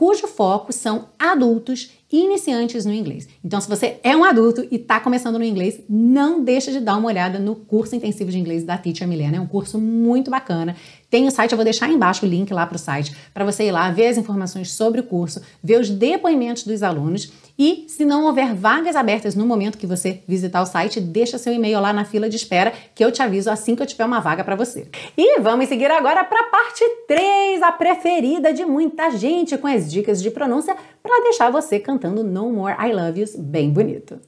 cujo 0.00 0.26
foco 0.26 0.72
são 0.72 1.10
adultos 1.18 1.90
iniciantes 2.10 2.84
no 2.84 2.92
inglês. 2.92 3.28
Então, 3.44 3.60
se 3.60 3.68
você 3.68 3.98
é 4.02 4.16
um 4.16 4.24
adulto 4.24 4.66
e 4.70 4.76
está 4.76 4.98
começando 4.98 5.38
no 5.38 5.44
inglês, 5.44 5.80
não 5.88 6.42
deixe 6.42 6.72
de 6.72 6.80
dar 6.80 6.96
uma 6.96 7.08
olhada 7.08 7.38
no 7.38 7.54
curso 7.54 7.94
intensivo 7.94 8.30
de 8.30 8.38
inglês 8.38 8.64
da 8.64 8.76
Teacher 8.76 9.06
Milena. 9.06 9.36
É 9.36 9.40
um 9.40 9.46
curso 9.46 9.78
muito 9.78 10.30
bacana 10.30 10.74
tem 11.10 11.26
o 11.26 11.30
site, 11.30 11.52
eu 11.52 11.56
vou 11.56 11.64
deixar 11.64 11.90
embaixo 11.90 12.24
o 12.24 12.28
link 12.28 12.52
lá 12.52 12.64
para 12.64 12.76
o 12.76 12.78
site, 12.78 13.14
para 13.34 13.44
você 13.44 13.64
ir 13.64 13.72
lá 13.72 13.90
ver 13.90 14.06
as 14.06 14.16
informações 14.16 14.70
sobre 14.72 15.00
o 15.00 15.02
curso, 15.02 15.42
ver 15.62 15.80
os 15.80 15.90
depoimentos 15.90 16.62
dos 16.62 16.82
alunos 16.84 17.32
e, 17.58 17.84
se 17.88 18.04
não 18.04 18.24
houver 18.24 18.54
vagas 18.54 18.96
abertas 18.96 19.34
no 19.34 19.44
momento 19.44 19.76
que 19.76 19.86
você 19.86 20.22
visitar 20.26 20.62
o 20.62 20.66
site, 20.66 21.00
deixa 21.00 21.36
seu 21.36 21.52
e-mail 21.52 21.80
lá 21.80 21.92
na 21.92 22.04
fila 22.04 22.28
de 22.28 22.36
espera 22.36 22.72
que 22.94 23.04
eu 23.04 23.10
te 23.10 23.20
aviso 23.22 23.50
assim 23.50 23.74
que 23.74 23.82
eu 23.82 23.86
tiver 23.86 24.04
uma 24.04 24.20
vaga 24.20 24.44
para 24.44 24.56
você. 24.56 24.88
E 25.16 25.40
vamos 25.40 25.68
seguir 25.68 25.90
agora 25.90 26.24
para 26.24 26.40
a 26.40 26.44
parte 26.44 26.84
3, 27.06 27.62
a 27.62 27.72
preferida 27.72 28.52
de 28.52 28.64
muita 28.64 29.10
gente, 29.10 29.58
com 29.58 29.66
as 29.66 29.90
dicas 29.90 30.22
de 30.22 30.30
pronúncia 30.30 30.76
para 31.02 31.22
deixar 31.24 31.50
você 31.50 31.78
cantando 31.78 32.22
No 32.22 32.50
More 32.52 32.76
I 32.78 32.92
Love 32.92 33.20
Yous 33.20 33.36
bem 33.36 33.70
bonito. 33.70 34.20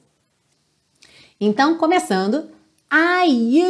Então, 1.39 1.77
começando, 1.77 2.49
I 2.91 3.25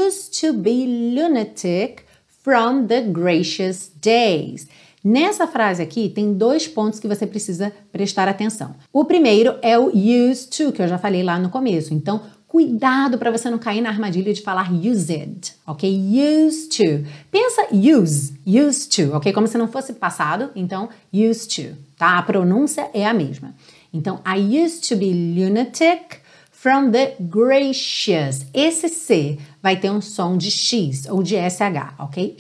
used 0.06 0.42
to 0.42 0.52
be 0.52 1.14
lunatic 1.16 2.04
from 2.44 2.86
the 2.88 3.02
gracious 3.02 3.90
days. 4.02 4.68
Nessa 5.04 5.48
frase 5.48 5.82
aqui 5.82 6.10
tem 6.10 6.34
dois 6.34 6.68
pontos 6.68 7.00
que 7.00 7.08
você 7.08 7.26
precisa 7.26 7.74
prestar 7.92 8.28
atenção. 8.28 8.76
O 8.92 9.04
primeiro 9.04 9.56
é 9.62 9.78
o 9.78 9.88
used 9.88 10.50
to, 10.50 10.72
que 10.72 10.82
eu 10.82 10.88
já 10.88 10.98
falei 10.98 11.24
lá 11.24 11.40
no 11.40 11.50
começo. 11.50 11.94
Então, 11.94 12.22
cuidado 12.48 13.18
para 13.18 13.32
você 13.32 13.50
não 13.50 13.58
cair 13.58 13.82
na 13.82 13.90
armadilha 13.90 14.34
de 14.34 14.42
falar 14.42 14.72
used, 14.72 15.54
ok? 15.66 16.46
Used 16.46 16.78
to. 16.78 17.06
Pensa 17.32 17.68
use, 17.72 18.34
used 18.46 18.96
to, 18.96 19.16
ok? 19.16 19.34
Como 19.34 19.48
se 19.48 19.58
não 19.58 19.68
fosse 19.68 19.94
passado, 19.94 20.52
então 20.56 20.88
used 21.12 21.56
to, 21.56 21.76
tá? 21.98 22.18
A 22.18 22.22
pronúncia 22.22 22.90
é 22.94 23.06
a 23.06 23.14
mesma. 23.14 23.56
Então, 23.92 24.22
I 24.26 24.64
used 24.64 24.88
to 24.88 24.96
be 24.96 25.12
lunatic 25.36 26.23
From 26.64 26.92
the 26.92 27.18
gracious. 27.20 28.46
Esse 28.54 28.88
C 28.88 29.38
vai 29.62 29.76
ter 29.76 29.90
um 29.90 30.00
som 30.00 30.38
de 30.38 30.50
X 30.50 31.06
ou 31.10 31.22
de 31.22 31.36
SH, 31.36 32.00
ok? 32.00 32.38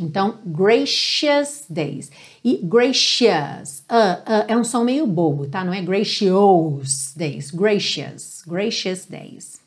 Então, 0.00 0.40
gracious 0.44 1.62
days. 1.70 2.10
E 2.44 2.58
gracious 2.60 3.84
uh, 3.88 4.18
uh, 4.26 4.44
é 4.48 4.56
um 4.56 4.64
som 4.64 4.82
meio 4.82 5.06
bobo, 5.06 5.46
tá? 5.46 5.64
Não 5.64 5.72
é 5.72 5.80
gracious 5.80 7.14
days. 7.16 7.52
Gracious. 7.52 8.42
Gracious 8.44 9.06
days. 9.06 9.60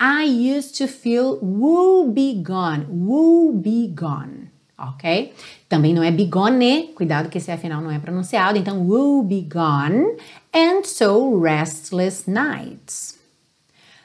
I 0.00 0.56
used 0.56 0.78
to 0.78 0.88
feel 0.88 1.38
woe 1.42 2.10
be 2.10 2.42
gone. 2.42 2.86
Woe 2.88 3.52
be 3.52 3.88
gone 3.88 4.48
ok? 4.78 5.32
Também 5.68 5.92
não 5.92 6.02
é 6.02 6.10
bigone, 6.10 6.92
cuidado 6.94 7.28
que 7.28 7.38
esse 7.38 7.50
afinal 7.50 7.82
não 7.82 7.90
é 7.90 7.98
pronunciado, 7.98 8.56
então 8.56 8.86
will 8.88 9.22
be 9.24 9.42
gone, 9.52 10.16
and 10.52 10.84
so 10.84 11.34
restless 11.34 12.26
nights. 12.26 13.18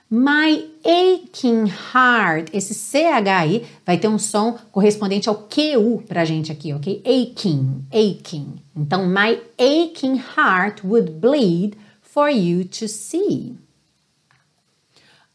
My 0.09 0.69
aching 0.85 1.65
heart, 1.65 2.51
esse 2.53 2.75
CHI 2.75 3.65
vai 3.83 3.97
ter 3.97 4.07
um 4.07 4.19
som 4.19 4.59
correspondente 4.71 5.27
ao 5.27 5.35
QU 5.35 6.03
pra 6.07 6.23
gente 6.23 6.51
aqui, 6.51 6.71
ok? 6.71 7.01
Aching, 7.03 7.83
aching. 7.91 8.61
Então, 8.75 9.07
my 9.07 9.41
aching 9.57 10.21
heart 10.37 10.85
would 10.85 11.13
bleed 11.13 11.75
for 11.99 12.29
you 12.29 12.63
to 12.63 12.87
see. 12.87 13.57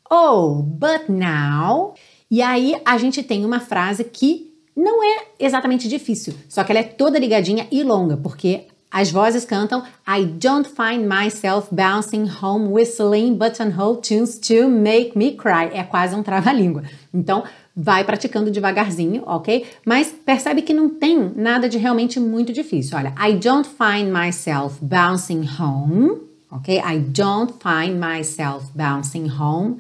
Oh, 0.08 0.62
but 0.62 1.08
now. 1.08 1.94
E 2.30 2.40
aí 2.40 2.80
a 2.84 2.96
gente 2.98 3.22
tem 3.22 3.44
uma 3.44 3.58
frase 3.58 4.04
que 4.04 4.54
não 4.76 5.02
é 5.02 5.26
exatamente 5.40 5.88
difícil, 5.88 6.34
só 6.48 6.62
que 6.62 6.70
ela 6.70 6.78
é 6.78 6.84
toda 6.84 7.18
ligadinha 7.18 7.66
e 7.72 7.82
longa, 7.82 8.16
porque 8.16 8.68
as 8.90 9.10
vozes 9.10 9.44
cantam 9.44 9.82
I 10.06 10.24
don't 10.24 10.66
find 10.66 11.06
myself 11.06 11.68
bouncing 11.70 12.26
home 12.42 12.72
whistling 12.72 13.36
buttonhole 13.36 14.00
tunes 14.00 14.38
to 14.38 14.68
make 14.68 15.16
me 15.16 15.32
cry. 15.32 15.70
É 15.72 15.82
quase 15.82 16.14
um 16.14 16.22
trava-língua. 16.22 16.84
Então, 17.12 17.44
vai 17.76 18.02
praticando 18.02 18.50
devagarzinho, 18.50 19.22
ok? 19.24 19.66
Mas 19.84 20.08
percebe 20.08 20.62
que 20.62 20.74
não 20.74 20.88
tem 20.88 21.32
nada 21.36 21.68
de 21.68 21.78
realmente 21.78 22.18
muito 22.18 22.52
difícil. 22.52 22.96
Olha, 22.98 23.14
I 23.18 23.34
don't 23.34 23.68
find 23.68 24.10
myself 24.12 24.78
bouncing 24.82 25.48
home, 25.60 26.18
ok? 26.50 26.78
I 26.78 26.98
don't 26.98 27.54
find 27.62 28.00
myself 28.00 28.66
bouncing 28.74 29.30
home 29.30 29.76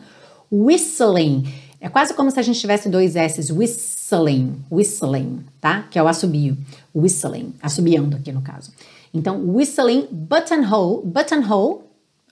whistling. 0.50 1.52
É 1.80 1.88
quase 1.88 2.14
como 2.14 2.30
se 2.30 2.38
a 2.38 2.42
gente 2.42 2.60
tivesse 2.60 2.88
dois 2.88 3.16
S's, 3.16 3.50
whistling, 3.50 4.64
whistling, 4.70 5.44
tá? 5.60 5.84
Que 5.90 5.98
é 5.98 6.02
o 6.02 6.08
assobio, 6.08 6.56
whistling, 6.94 7.54
assobiando 7.62 8.16
aqui 8.16 8.32
no 8.32 8.42
caso. 8.42 8.72
Então, 9.12 9.42
whistling 9.54 10.06
buttonhole, 10.10 11.02
buttonhole, 11.04 11.82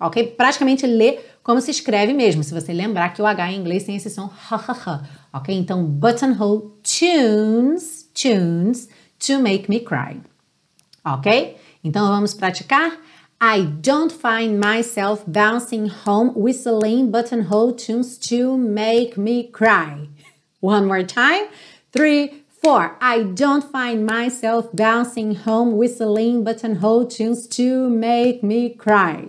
ok? 0.00 0.24
Praticamente 0.36 0.86
lê 0.86 1.18
como 1.42 1.60
se 1.60 1.70
escreve 1.70 2.12
mesmo, 2.12 2.42
se 2.42 2.52
você 2.52 2.72
lembrar 2.72 3.12
que 3.14 3.22
o 3.22 3.26
H 3.26 3.52
em 3.52 3.60
inglês 3.60 3.84
tem 3.84 3.96
esse 3.96 4.10
som 4.10 4.28
ha 4.50 5.02
ok? 5.32 5.54
Então, 5.54 5.84
buttonhole 5.84 6.72
tunes, 6.82 8.10
tunes 8.12 8.88
to 9.18 9.40
make 9.40 9.70
me 9.70 9.80
cry, 9.80 10.20
ok? 11.04 11.56
Então, 11.84 12.08
vamos 12.08 12.34
praticar. 12.34 12.98
I 13.40 13.64
don't 13.64 14.10
find 14.10 14.58
myself 14.58 15.22
bouncing 15.26 15.90
home 16.06 16.32
whistling 16.34 17.10
buttonhole 17.10 17.74
tunes 17.74 18.18
to 18.18 18.56
make 18.56 19.20
me 19.20 19.44
cry. 19.44 20.08
One 20.60 20.86
more 20.86 21.04
time. 21.04 21.48
Three, 21.92 22.44
I 22.66 23.22
don't 23.22 23.62
find 23.62 24.04
myself 24.04 24.68
bouncing 24.74 25.36
home 25.36 25.76
whistling 25.76 26.42
buttonhole 26.42 27.06
tunes 27.06 27.46
to 27.48 27.88
make 27.88 28.42
me 28.42 28.70
cry. 28.70 29.28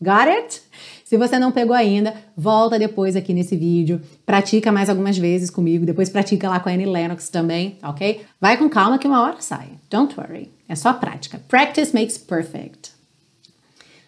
Got 0.00 0.28
it? 0.28 0.62
Se 1.04 1.16
você 1.16 1.36
não 1.36 1.50
pegou 1.50 1.74
ainda, 1.74 2.14
volta 2.36 2.78
depois 2.78 3.16
aqui 3.16 3.34
nesse 3.34 3.56
vídeo, 3.56 4.00
pratica 4.24 4.70
mais 4.70 4.88
algumas 4.88 5.18
vezes 5.18 5.50
comigo, 5.50 5.84
depois 5.84 6.08
pratica 6.08 6.48
lá 6.48 6.60
com 6.60 6.68
a 6.68 6.72
Annie 6.72 6.86
Lennox 6.86 7.28
também, 7.28 7.76
ok? 7.82 8.24
Vai 8.40 8.56
com 8.56 8.68
calma 8.68 8.98
que 8.98 9.06
uma 9.08 9.22
hora 9.22 9.40
sai. 9.40 9.70
Don't 9.90 10.14
worry. 10.16 10.52
É 10.68 10.76
só 10.76 10.92
prática. 10.92 11.40
Practice 11.48 11.92
makes 11.92 12.16
perfect. 12.16 12.92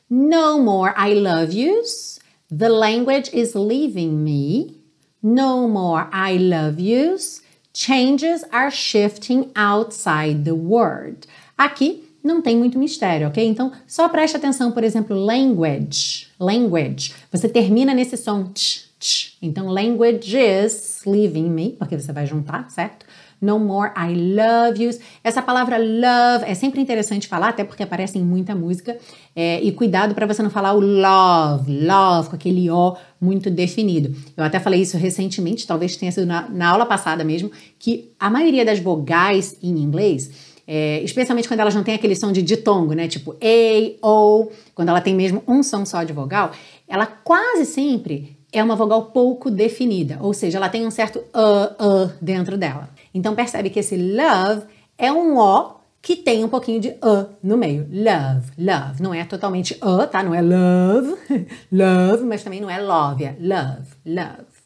No 0.09 0.61
more 0.61 0.95
I 0.97 1.15
love 1.15 1.53
yous. 1.53 2.21
The 2.57 2.69
language 2.69 3.29
is 3.33 3.55
leaving 3.55 4.23
me. 4.23 4.77
No 5.21 5.67
more 5.67 6.07
I 6.13 6.39
love 6.39 6.81
yous. 6.81 7.45
Changes 7.79 8.43
are 8.51 8.71
shifting 8.71 9.51
outside 9.55 10.45
the 10.45 10.55
word. 10.55 11.27
Aqui 11.59 12.09
não 12.25 12.41
tem 12.41 12.57
muito 12.57 12.79
mistério, 12.79 13.29
ok? 13.29 13.47
Então, 13.47 13.71
só 13.87 14.09
preste 14.09 14.35
atenção, 14.35 14.73
por 14.73 14.83
exemplo, 14.83 15.15
language. 15.15 16.29
Language. 16.41 17.13
Você 17.31 17.51
termina 17.51 17.93
nesse 17.93 18.17
som 18.17 18.45
tch, 18.45 18.87
tch. 18.99 19.37
Então, 19.43 19.69
language 19.69 20.35
is 20.39 21.03
leaving 21.05 21.51
me, 21.51 21.73
porque 21.79 22.01
você 22.01 22.15
vai 22.15 22.27
juntar, 22.27 22.71
certo? 22.71 23.05
No 23.41 23.59
more 23.59 23.91
I 23.97 24.15
love 24.15 24.83
yous. 24.83 24.99
Essa 25.23 25.43
palavra 25.43 25.77
love 25.77 26.45
é 26.45 26.55
sempre 26.55 26.81
interessante 26.81 27.29
falar, 27.29 27.51
até 27.51 27.65
porque 27.65 27.83
aparece 27.83 28.19
em 28.19 28.23
muita 28.23 28.55
música. 28.55 28.97
É, 29.35 29.61
e 29.63 29.73
cuidado 29.73 30.15
para 30.15 30.27
você 30.27 30.43
não 30.43 30.51
falar 30.51 30.73
o 30.73 30.81
love, 30.81 31.85
love, 31.85 32.31
com 32.31 32.37
aquele 32.37 32.71
O 32.71 32.97
muito 33.21 33.51
definido. 33.51 34.15
Eu 34.37 34.45
até 34.45 34.59
falei 34.59 34.81
isso 34.81 34.97
recentemente, 34.97 35.67
talvez 35.67 35.97
tenha 35.97 36.13
sido 36.13 36.27
na, 36.27 36.49
na 36.49 36.69
aula 36.69 36.87
passada 36.87 37.23
mesmo, 37.25 37.51
que 37.79 38.13
a 38.19 38.31
maioria 38.31 38.65
das 38.65 38.79
vogais 38.79 39.57
em 39.63 39.79
inglês. 39.79 40.55
É, 40.69 41.01
especialmente 41.05 41.47
quando 41.47 41.61
elas 41.61 41.77
não 41.77 41.85
têm 41.85 41.95
aquele 41.95 42.17
som 42.17 42.33
de 42.33 42.43
ditongo, 42.43 42.93
né? 42.93 43.07
Tipo 43.07 43.37
A, 43.41 44.07
O, 44.09 44.51
quando 44.75 44.89
ela 44.89 45.01
tem 45.01 45.15
mesmo 45.15 45.43
um 45.47 45.63
som 45.63 45.85
só 45.85 46.03
de 46.03 46.13
vogal, 46.13 46.51
ela 46.89 47.07
quase 47.07 47.65
sempre 47.65 48.37
é 48.53 48.63
uma 48.63 48.75
vogal 48.75 49.07
pouco 49.07 49.51
definida, 49.51 50.19
ou 50.21 50.33
seja, 50.33 50.59
ela 50.59 50.69
tem 50.69 50.87
um 50.87 50.91
certo 50.91 51.19
uh, 51.19 52.07
uh 52.07 52.13
dentro 52.21 52.57
dela. 52.57 52.89
Então 53.17 53.35
percebe 53.35 53.71
que 53.71 53.79
esse 53.79 53.97
love 53.97 54.67
é 54.99 55.11
um 55.11 55.39
O 55.39 55.77
que 56.03 56.15
tem 56.15 56.45
um 56.45 56.49
pouquinho 56.49 56.81
de 56.81 56.91
uh 57.03 57.35
no 57.43 57.57
meio. 57.57 57.89
Love, 57.91 58.53
love. 58.59 59.03
Não 59.03 59.15
é 59.15 59.25
totalmente 59.25 59.75
uh, 59.83 60.07
tá? 60.07 60.23
Não 60.23 60.35
é 60.35 60.43
love, 60.43 61.17
love, 61.73 62.25
mas 62.25 62.45
também 62.45 62.61
não 62.61 62.71
é 62.71 62.79
love, 62.79 63.25
é 63.25 63.35
love, 63.41 63.89
love. 64.05 64.57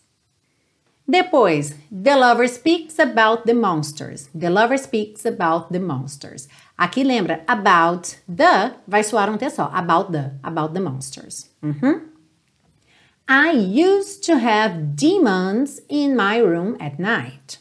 Depois, 1.09 1.75
the 1.91 2.15
lover 2.15 2.49
speaks 2.49 2.99
about 2.99 3.45
the 3.45 3.55
monsters. 3.55 4.29
The 4.39 4.51
lover 4.51 4.79
speaks 4.79 5.25
about 5.25 5.73
the 5.73 5.79
monsters. 5.79 6.49
Aqui 6.77 7.05
lembra, 7.05 7.43
about 7.47 8.17
the, 8.29 8.75
vai 8.87 9.03
soar 9.03 9.31
um 9.31 9.37
T 9.37 9.49
só. 9.49 9.71
About 9.73 10.13
the, 10.13 10.33
about 10.43 10.75
the 10.75 10.81
monsters. 10.81 11.51
Uhum. 11.63 12.03
I 13.29 13.53
used 13.53 14.25
to 14.27 14.39
have 14.39 14.97
demons 14.97 15.81
in 15.89 16.17
my 16.17 16.39
room 16.39 16.77
at 16.81 16.99
night. 16.99 17.60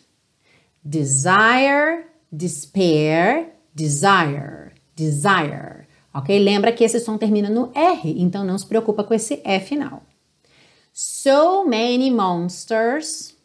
Desire, 0.84 2.06
despair, 2.32 3.54
desire, 3.76 4.72
desire. 4.96 5.88
Ok? 6.14 6.38
Lembra 6.40 6.72
que 6.72 6.84
esse 6.84 7.00
som 7.00 7.18
termina 7.18 7.50
no 7.50 7.72
R, 7.76 8.16
então 8.22 8.44
não 8.44 8.58
se 8.58 8.66
preocupa 8.66 9.04
com 9.04 9.14
esse 9.14 9.42
E 9.46 9.60
final. 9.60 10.04
So 10.94 11.66
many 11.66 12.10
monsters. 12.12 13.38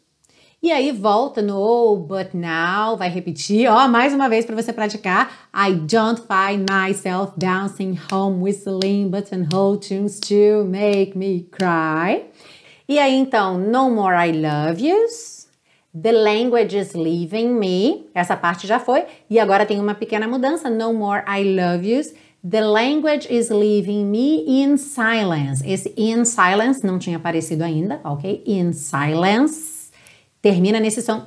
E 0.63 0.71
aí 0.71 0.91
volta 0.91 1.43
no 1.43 1.59
oh, 1.59 1.95
but 1.95 2.33
now, 2.33 2.97
vai 2.97 3.07
repetir, 3.07 3.69
ó, 3.69 3.87
mais 3.87 4.13
uma 4.13 4.27
vez 4.27 4.45
para 4.45 4.55
você 4.55 4.73
praticar. 4.73 5.49
I 5.53 5.73
don't 5.73 6.21
find 6.21 6.65
myself 6.67 7.33
dancing 7.37 7.99
home 8.11 8.41
whistling 8.41 9.09
buttonhole 9.09 9.77
tunes 9.77 10.19
to 10.21 10.65
make 10.65 11.15
me 11.15 11.47
cry. 11.51 12.25
E 12.89 12.97
aí 12.97 13.13
então, 13.13 13.59
no 13.59 13.91
more 13.91 14.15
I 14.15 14.31
love 14.31 14.81
yous. 14.81 15.34
The 15.99 16.11
language 16.11 16.75
is 16.75 16.93
leaving 16.93 17.57
me. 17.57 18.07
Essa 18.13 18.35
parte 18.35 18.67
já 18.67 18.79
foi. 18.79 19.05
E 19.29 19.39
agora 19.39 19.65
tem 19.65 19.79
uma 19.79 19.95
pequena 19.95 20.27
mudança. 20.27 20.69
No 20.69 20.93
more 20.93 21.23
I 21.27 21.55
love 21.55 21.87
yous. 21.87 22.13
The 22.47 22.61
language 22.61 23.27
is 23.33 23.49
leaving 23.49 24.05
me 24.05 24.43
in 24.45 24.77
silence. 24.77 25.63
Esse 25.65 25.93
in 25.97 26.25
silence 26.25 26.85
não 26.85 26.99
tinha 26.99 27.17
aparecido 27.17 27.63
ainda, 27.63 27.99
ok? 28.03 28.43
In 28.45 28.73
silence. 28.73 29.89
Termina 30.41 30.79
nesse 30.79 31.01
som 31.01 31.25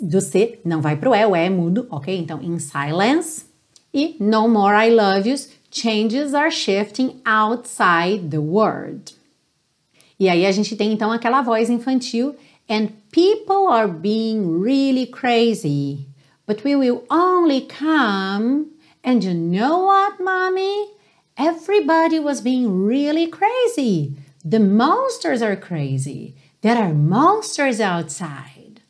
do 0.00 0.20
C, 0.20 0.60
não 0.64 0.80
vai 0.80 0.96
pro 0.96 1.14
E, 1.14 1.26
o 1.26 1.34
E 1.34 1.46
é 1.46 1.50
mudo, 1.50 1.86
ok? 1.90 2.16
Então, 2.16 2.40
in 2.42 2.58
silence. 2.58 3.46
E 3.92 4.16
no 4.20 4.48
more 4.48 4.86
I 4.86 4.90
love 4.90 5.28
yous. 5.28 5.48
Changes 5.70 6.34
are 6.34 6.50
shifting 6.50 7.20
outside 7.24 8.28
the 8.28 8.38
word. 8.38 9.14
E 10.20 10.28
aí 10.28 10.46
a 10.46 10.52
gente 10.52 10.76
tem 10.76 10.92
então 10.92 11.10
aquela 11.10 11.42
voz 11.42 11.70
infantil 11.70 12.36
and 12.72 12.96
people 13.12 13.68
are 13.68 13.86
being 13.86 14.58
really 14.58 15.04
crazy. 15.04 16.08
But 16.46 16.64
we 16.64 16.74
will 16.74 17.04
only 17.10 17.60
come. 17.60 18.70
And 19.04 19.22
you 19.22 19.34
know 19.34 19.80
what, 19.80 20.18
mommy? 20.18 20.92
Everybody 21.36 22.18
was 22.18 22.40
being 22.40 22.82
really 22.82 23.26
crazy. 23.26 24.16
The 24.42 24.58
monsters 24.58 25.42
are 25.42 25.54
crazy. 25.54 26.34
There 26.62 26.78
are 26.78 26.94
monsters 26.94 27.78
outside. 27.78 28.80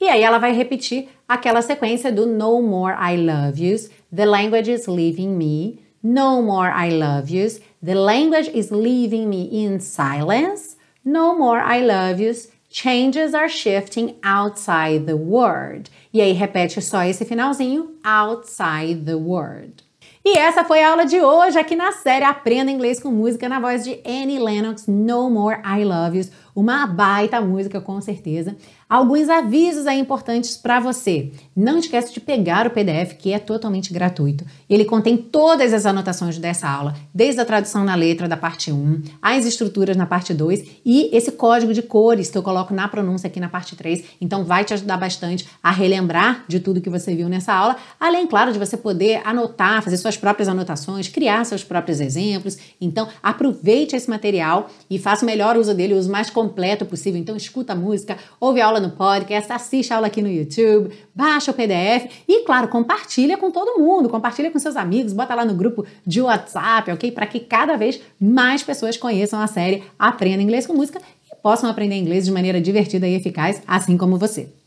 E 0.00 0.08
aí 0.08 0.22
ela 0.22 0.38
vai 0.38 0.52
repetir 0.52 1.08
aquela 1.28 1.60
sequência 1.60 2.12
do 2.12 2.26
No 2.26 2.62
More 2.62 2.94
I 2.94 3.16
Love 3.16 3.58
Yous, 3.58 3.90
The 4.12 4.26
Language 4.26 4.70
is 4.70 4.86
Leaving 4.86 5.36
Me, 5.36 5.80
No 6.02 6.40
More 6.40 6.70
I 6.70 6.90
Love 6.90 7.30
Yous, 7.30 7.60
The 7.82 7.94
Language 7.94 8.50
is 8.54 8.70
Leaving 8.70 9.28
Me 9.28 9.48
in 9.50 9.80
Silence, 9.80 10.76
No 11.04 11.36
More 11.36 11.58
I 11.58 11.80
Love 11.80 12.20
Yous, 12.20 12.53
Changes 12.74 13.34
are 13.34 13.48
shifting 13.48 14.16
outside 14.24 15.06
the 15.06 15.14
word. 15.14 15.88
E 16.12 16.20
aí 16.20 16.32
repete 16.32 16.82
só 16.82 17.04
esse 17.04 17.24
finalzinho, 17.24 17.94
outside 18.02 19.04
the 19.04 19.14
word. 19.14 19.84
E 20.24 20.36
essa 20.36 20.64
foi 20.64 20.82
a 20.82 20.90
aula 20.90 21.06
de 21.06 21.20
hoje 21.20 21.56
aqui 21.56 21.76
na 21.76 21.92
série 21.92 22.24
Aprenda 22.24 22.72
Inglês 22.72 22.98
com 22.98 23.12
Música 23.12 23.48
na 23.48 23.60
voz 23.60 23.84
de 23.84 24.00
Annie 24.04 24.40
Lennox, 24.40 24.88
No 24.88 25.30
More 25.30 25.60
I 25.64 25.84
Love 25.84 26.18
You. 26.18 26.24
Uma 26.54 26.86
baita 26.86 27.40
música, 27.40 27.80
com 27.80 28.00
certeza. 28.00 28.56
Alguns 28.88 29.28
avisos 29.28 29.88
aí 29.88 29.98
importantes 29.98 30.56
para 30.56 30.78
você. 30.78 31.32
Não 31.56 31.78
esquece 31.78 32.12
de 32.12 32.20
pegar 32.20 32.66
o 32.66 32.70
PDF, 32.70 33.14
que 33.18 33.32
é 33.32 33.40
totalmente 33.40 33.92
gratuito. 33.92 34.44
Ele 34.70 34.84
contém 34.84 35.16
todas 35.16 35.72
as 35.72 35.84
anotações 35.84 36.38
dessa 36.38 36.68
aula, 36.68 36.94
desde 37.12 37.40
a 37.40 37.44
tradução 37.44 37.82
na 37.82 37.96
letra 37.96 38.28
da 38.28 38.36
parte 38.36 38.70
1, 38.70 39.02
as 39.20 39.46
estruturas 39.46 39.96
na 39.96 40.06
parte 40.06 40.32
2 40.32 40.64
e 40.84 41.10
esse 41.16 41.32
código 41.32 41.74
de 41.74 41.82
cores 41.82 42.30
que 42.30 42.38
eu 42.38 42.42
coloco 42.42 42.72
na 42.72 42.86
pronúncia 42.86 43.26
aqui 43.26 43.40
na 43.40 43.48
parte 43.48 43.74
3. 43.74 44.04
Então 44.20 44.44
vai 44.44 44.64
te 44.64 44.74
ajudar 44.74 44.96
bastante 44.96 45.48
a 45.60 45.72
relembrar 45.72 46.44
de 46.46 46.60
tudo 46.60 46.80
que 46.80 46.90
você 46.90 47.16
viu 47.16 47.28
nessa 47.28 47.52
aula, 47.52 47.76
além, 47.98 48.28
claro, 48.28 48.52
de 48.52 48.60
você 48.60 48.76
poder 48.76 49.22
anotar, 49.24 49.82
fazer 49.82 49.96
suas 49.96 50.16
próprias 50.16 50.48
anotações, 50.48 51.08
criar 51.08 51.44
seus 51.44 51.64
próprios 51.64 52.00
exemplos. 52.00 52.58
Então 52.80 53.08
aproveite 53.20 53.96
esse 53.96 54.08
material 54.08 54.70
e 54.88 55.00
faça 55.00 55.24
o 55.24 55.26
melhor 55.26 55.56
uso 55.56 55.74
dele, 55.74 55.94
o 55.94 55.98
uso 55.98 56.12
mais 56.12 56.30
completo 56.44 56.84
possível. 56.84 57.18
Então 57.18 57.36
escuta 57.36 57.72
a 57.72 57.76
música, 57.76 58.18
ouve 58.38 58.60
a 58.60 58.66
aula 58.66 58.80
no 58.80 58.90
podcast, 58.90 59.50
assiste 59.50 59.92
a 59.92 59.96
aula 59.96 60.08
aqui 60.08 60.20
no 60.20 60.30
YouTube, 60.30 60.90
baixa 61.14 61.50
o 61.50 61.54
PDF 61.54 62.10
e, 62.28 62.44
claro, 62.44 62.68
compartilha 62.68 63.36
com 63.36 63.50
todo 63.50 63.78
mundo, 63.78 64.08
compartilha 64.08 64.50
com 64.50 64.58
seus 64.58 64.76
amigos, 64.76 65.12
bota 65.12 65.34
lá 65.34 65.44
no 65.44 65.54
grupo 65.54 65.86
de 66.06 66.20
WhatsApp, 66.20 66.90
ok? 66.90 67.10
Para 67.12 67.26
que 67.26 67.40
cada 67.40 67.76
vez 67.76 68.00
mais 68.20 68.62
pessoas 68.62 68.96
conheçam 68.96 69.40
a 69.40 69.46
série 69.46 69.82
Aprenda 69.98 70.42
Inglês 70.42 70.66
com 70.66 70.74
Música 70.74 71.00
e 71.30 71.34
possam 71.42 71.70
aprender 71.70 71.96
inglês 71.96 72.24
de 72.24 72.32
maneira 72.32 72.60
divertida 72.60 73.08
e 73.08 73.14
eficaz, 73.14 73.62
assim 73.66 73.96
como 73.96 74.18
você. 74.18 74.63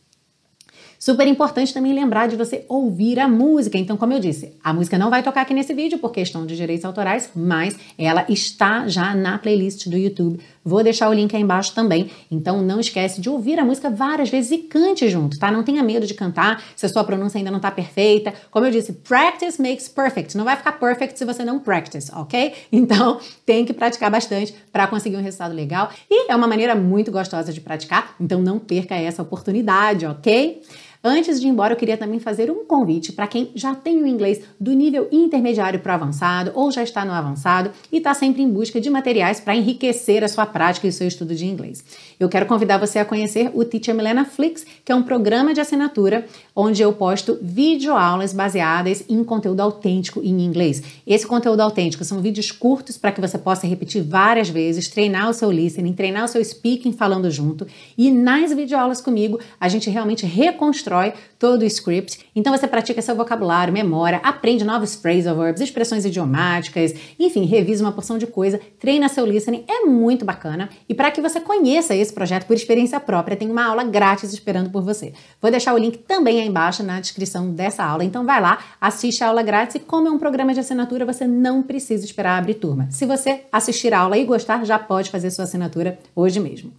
Super 0.99 1.27
importante 1.27 1.73
também 1.73 1.93
lembrar 1.93 2.27
de 2.27 2.35
você 2.35 2.65
ouvir 2.67 3.19
a 3.19 3.27
música. 3.27 3.77
Então, 3.77 3.95
como 3.95 4.13
eu 4.13 4.19
disse, 4.19 4.53
a 4.63 4.73
música 4.73 4.97
não 4.97 5.11
vai 5.11 5.21
tocar 5.21 5.41
aqui 5.41 5.53
nesse 5.53 5.73
vídeo 5.73 5.99
por 5.99 6.11
questão 6.11 6.45
de 6.45 6.55
direitos 6.55 6.85
autorais, 6.85 7.29
mas 7.35 7.77
ela 7.97 8.25
está 8.27 8.87
já 8.87 9.13
na 9.13 9.37
playlist 9.37 9.87
do 9.87 9.95
YouTube. 9.95 10.39
Vou 10.65 10.83
deixar 10.83 11.09
o 11.09 11.13
link 11.13 11.33
aí 11.35 11.41
embaixo 11.41 11.73
também. 11.73 12.09
Então, 12.29 12.61
não 12.61 12.79
esquece 12.79 13.21
de 13.21 13.29
ouvir 13.29 13.59
a 13.59 13.63
música 13.63 13.89
várias 13.89 14.29
vezes 14.29 14.51
e 14.51 14.57
cante 14.57 15.07
junto, 15.07 15.37
tá? 15.37 15.51
Não 15.51 15.63
tenha 15.63 15.83
medo 15.83 16.05
de 16.05 16.13
cantar 16.13 16.61
se 16.75 16.85
a 16.85 16.89
sua 16.89 17.03
pronúncia 17.03 17.37
ainda 17.37 17.51
não 17.51 17.57
está 17.57 17.71
perfeita. 17.71 18.33
Como 18.51 18.65
eu 18.65 18.71
disse, 18.71 18.91
practice 18.91 19.61
makes 19.61 19.87
perfect. 19.87 20.35
Não 20.35 20.43
vai 20.43 20.57
ficar 20.57 20.73
perfect 20.73 21.17
se 21.17 21.23
você 21.23 21.45
não 21.45 21.59
practice, 21.59 22.11
ok? 22.13 22.53
Então, 22.77 23.19
tem 23.45 23.65
que 23.65 23.73
praticar 23.73 24.11
bastante 24.11 24.53
para 24.71 24.87
conseguir 24.87 25.15
um 25.15 25.21
resultado 25.21 25.53
legal. 25.53 25.89
E 26.09 26.31
é 26.31 26.35
uma 26.35 26.47
maneira 26.47 26.75
muito 26.75 27.11
gostosa 27.11 27.51
de 27.51 27.59
praticar, 27.61 28.15
então 28.19 28.41
não 28.41 28.59
perca 28.59 28.95
essa 28.95 29.21
oportunidade, 29.21 30.05
ok? 30.05 30.61
Antes 31.09 31.39
de 31.39 31.47
ir 31.47 31.51
embora, 31.51 31.71
eu 31.71 31.77
queria 31.77 31.95
também 31.95 32.19
fazer 32.19 32.51
um 32.51 32.65
convite 32.65 33.13
para 33.13 33.27
quem 33.27 33.49
já 33.55 33.73
tem 33.73 34.03
o 34.03 34.05
inglês 34.05 34.41
do 34.59 34.73
nível 34.73 35.07
intermediário 35.09 35.79
para 35.79 35.93
avançado 35.93 36.51
ou 36.53 36.69
já 36.69 36.83
está 36.83 37.05
no 37.05 37.13
avançado 37.13 37.71
e 37.89 37.99
está 37.99 38.13
sempre 38.13 38.41
em 38.41 38.49
busca 38.49 38.81
de 38.81 38.89
materiais 38.89 39.39
para 39.39 39.55
enriquecer 39.55 40.21
a 40.21 40.27
sua 40.27 40.45
prática 40.45 40.85
e 40.85 40.89
o 40.89 40.91
seu 40.93 41.07
estudo 41.07 41.33
de 41.33 41.45
inglês. 41.45 41.81
Eu 42.19 42.27
quero 42.27 42.45
convidar 42.45 42.77
você 42.77 42.99
a 42.99 43.05
conhecer 43.05 43.49
o 43.53 43.63
Teacher 43.63 43.95
Milena 43.95 44.25
Flix, 44.25 44.65
que 44.83 44.91
é 44.91 44.95
um 44.95 45.01
programa 45.01 45.53
de 45.53 45.61
assinatura 45.61 46.25
onde 46.53 46.81
eu 46.81 46.91
posto 46.91 47.39
videoaulas 47.41 48.33
baseadas 48.33 49.05
em 49.07 49.23
conteúdo 49.23 49.61
autêntico 49.61 50.21
em 50.21 50.41
inglês. 50.41 50.83
Esse 51.07 51.25
conteúdo 51.25 51.61
autêntico 51.61 52.03
são 52.03 52.19
vídeos 52.19 52.51
curtos 52.51 52.97
para 52.97 53.13
que 53.13 53.21
você 53.21 53.37
possa 53.37 53.65
repetir 53.65 54.03
várias 54.03 54.49
vezes, 54.49 54.89
treinar 54.89 55.29
o 55.29 55.33
seu 55.33 55.49
listening, 55.49 55.93
treinar 55.93 56.25
o 56.25 56.27
seu 56.27 56.43
speaking 56.43 56.91
falando 56.91 57.31
junto 57.31 57.65
e 57.97 58.11
nas 58.11 58.51
videoaulas 58.51 58.99
comigo 58.99 59.39
a 59.57 59.69
gente 59.69 59.89
realmente 59.89 60.25
reconstrói 60.25 60.96
reconstrói 60.97 61.13
todo 61.37 61.61
o 61.61 61.65
script. 61.65 62.25
Então 62.35 62.55
você 62.55 62.67
pratica 62.67 63.01
seu 63.01 63.15
vocabulário, 63.15 63.71
memória, 63.71 64.19
aprende 64.23 64.63
novos 64.63 64.95
phrasal 64.95 65.35
verbs, 65.35 65.61
expressões 65.61 66.03
idiomáticas, 66.03 66.93
enfim, 67.19 67.45
revisa 67.45 67.83
uma 67.83 67.91
porção 67.91 68.17
de 68.17 68.25
coisa, 68.25 68.59
treina 68.79 69.07
seu 69.07 69.25
listening, 69.25 69.63
é 69.67 69.85
muito 69.85 70.25
bacana. 70.25 70.69
E 70.89 70.95
para 70.95 71.11
que 71.11 71.21
você 71.21 71.39
conheça 71.39 71.95
esse 71.95 72.11
projeto 72.11 72.45
por 72.45 72.55
experiência 72.55 72.99
própria, 72.99 73.37
tem 73.37 73.51
uma 73.51 73.65
aula 73.65 73.83
grátis 73.83 74.33
esperando 74.33 74.71
por 74.71 74.81
você. 74.81 75.13
Vou 75.39 75.51
deixar 75.51 75.73
o 75.73 75.77
link 75.77 75.99
também 75.99 76.41
aí 76.41 76.47
embaixo 76.47 76.81
na 76.81 76.99
descrição 76.99 77.51
dessa 77.51 77.83
aula. 77.83 78.03
Então 78.03 78.25
vai 78.25 78.41
lá, 78.41 78.57
assiste 78.81 79.23
a 79.23 79.27
aula 79.27 79.43
grátis 79.43 79.75
e 79.75 79.79
como 79.79 80.07
é 80.07 80.11
um 80.11 80.17
programa 80.17 80.53
de 80.53 80.59
assinatura, 80.59 81.05
você 81.05 81.27
não 81.27 81.61
precisa 81.61 82.03
esperar 82.03 82.39
abrir 82.39 82.55
turma. 82.55 82.87
Se 82.89 83.05
você 83.05 83.41
assistir 83.51 83.93
a 83.93 83.99
aula 83.99 84.17
e 84.17 84.25
gostar, 84.25 84.65
já 84.65 84.79
pode 84.79 85.11
fazer 85.11 85.29
sua 85.29 85.43
assinatura 85.43 85.99
hoje 86.15 86.39
mesmo. 86.39 86.71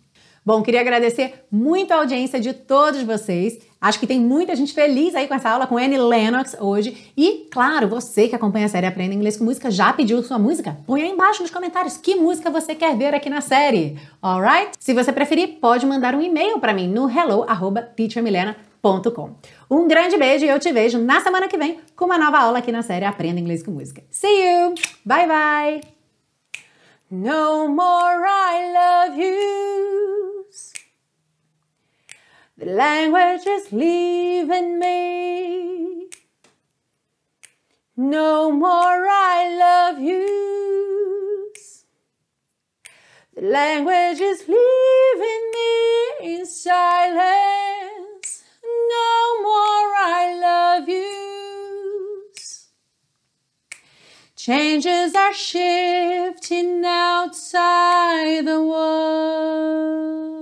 Bom, 0.45 0.63
queria 0.63 0.81
agradecer 0.81 1.45
muito 1.51 1.93
a 1.93 1.97
audiência 1.97 2.39
de 2.41 2.55
todos 2.55 3.03
vocês. 3.03 3.59
Acho 3.81 4.01
que 4.01 4.07
tem 4.07 4.21
muita 4.21 4.57
gente 4.57 4.73
feliz 4.73 5.15
aí 5.15 5.29
com 5.29 5.35
essa 5.35 5.51
aula 5.51 5.67
com 5.67 5.77
Annie 5.77 5.99
Lennox 5.99 6.57
hoje. 6.59 7.13
E, 7.17 7.47
claro, 7.51 7.87
você 7.87 8.27
que 8.27 8.35
acompanha 8.35 8.65
a 8.67 8.69
série 8.69 8.87
Aprenda 8.87 9.15
Inglês 9.15 9.37
com 9.37 9.45
Música 9.45 9.71
já 9.71 9.93
pediu 9.93 10.21
sua 10.23 10.39
música? 10.39 10.77
Põe 10.87 11.03
aí 11.03 11.11
embaixo 11.11 11.43
nos 11.43 11.51
comentários 11.51 11.97
que 11.97 12.17
música 12.17 12.51
você 12.51 12.75
quer 12.75 12.97
ver 12.97 13.15
aqui 13.15 13.31
na 13.31 13.41
série. 13.41 13.97
Alright? 14.21 14.73
Se 14.81 14.93
você 14.93 15.13
preferir, 15.13 15.59
pode 15.61 15.87
mandar 15.87 16.13
um 16.15 16.21
e-mail 16.21 16.59
para 16.59 16.75
mim 16.75 16.89
no 16.89 17.09
hello@teachermilena.com. 17.09 19.31
Um 19.71 19.87
grande 19.87 20.17
beijo 20.17 20.45
e 20.45 20.49
eu 20.49 20.59
te 20.59 20.73
vejo 20.73 20.99
na 20.99 21.21
semana 21.21 21.47
que 21.47 21.57
vem 21.57 21.79
com 21.95 22.07
uma 22.07 22.19
nova 22.19 22.39
aula 22.39 22.59
aqui 22.59 22.73
na 22.73 22.83
série 22.83 23.05
Aprenda 23.05 23.39
Inglês 23.39 23.63
com 23.63 23.71
Música. 23.71 24.03
See 24.11 24.27
you! 24.27 24.75
Bye 25.05 25.29
bye! 25.29 25.81
No 27.11 27.69
more 27.69 28.27
I 28.27 28.73
love 28.73 29.23
you. 29.23 30.28
The 32.59 32.67
language 32.67 33.47
is 33.47 33.71
leaving 33.71 34.81
me. 34.81 36.09
No 37.97 38.51
more 38.51 39.07
I 39.09 39.49
love 39.57 40.01
yous. 40.01 41.85
The 43.37 43.43
language 43.43 44.21
is 44.21 44.41
leaving 44.49 45.45
me 45.55 46.35
in 46.35 46.47
silence. 46.47 48.43
No 48.65 49.43
more 49.43 49.95
I 49.95 50.37
love 50.41 50.89
yous. 50.89 52.71
Changes 54.35 55.15
are 55.15 55.33
shifting 55.33 56.85
outside 56.85 58.45
the 58.47 58.61
world. 58.61 60.38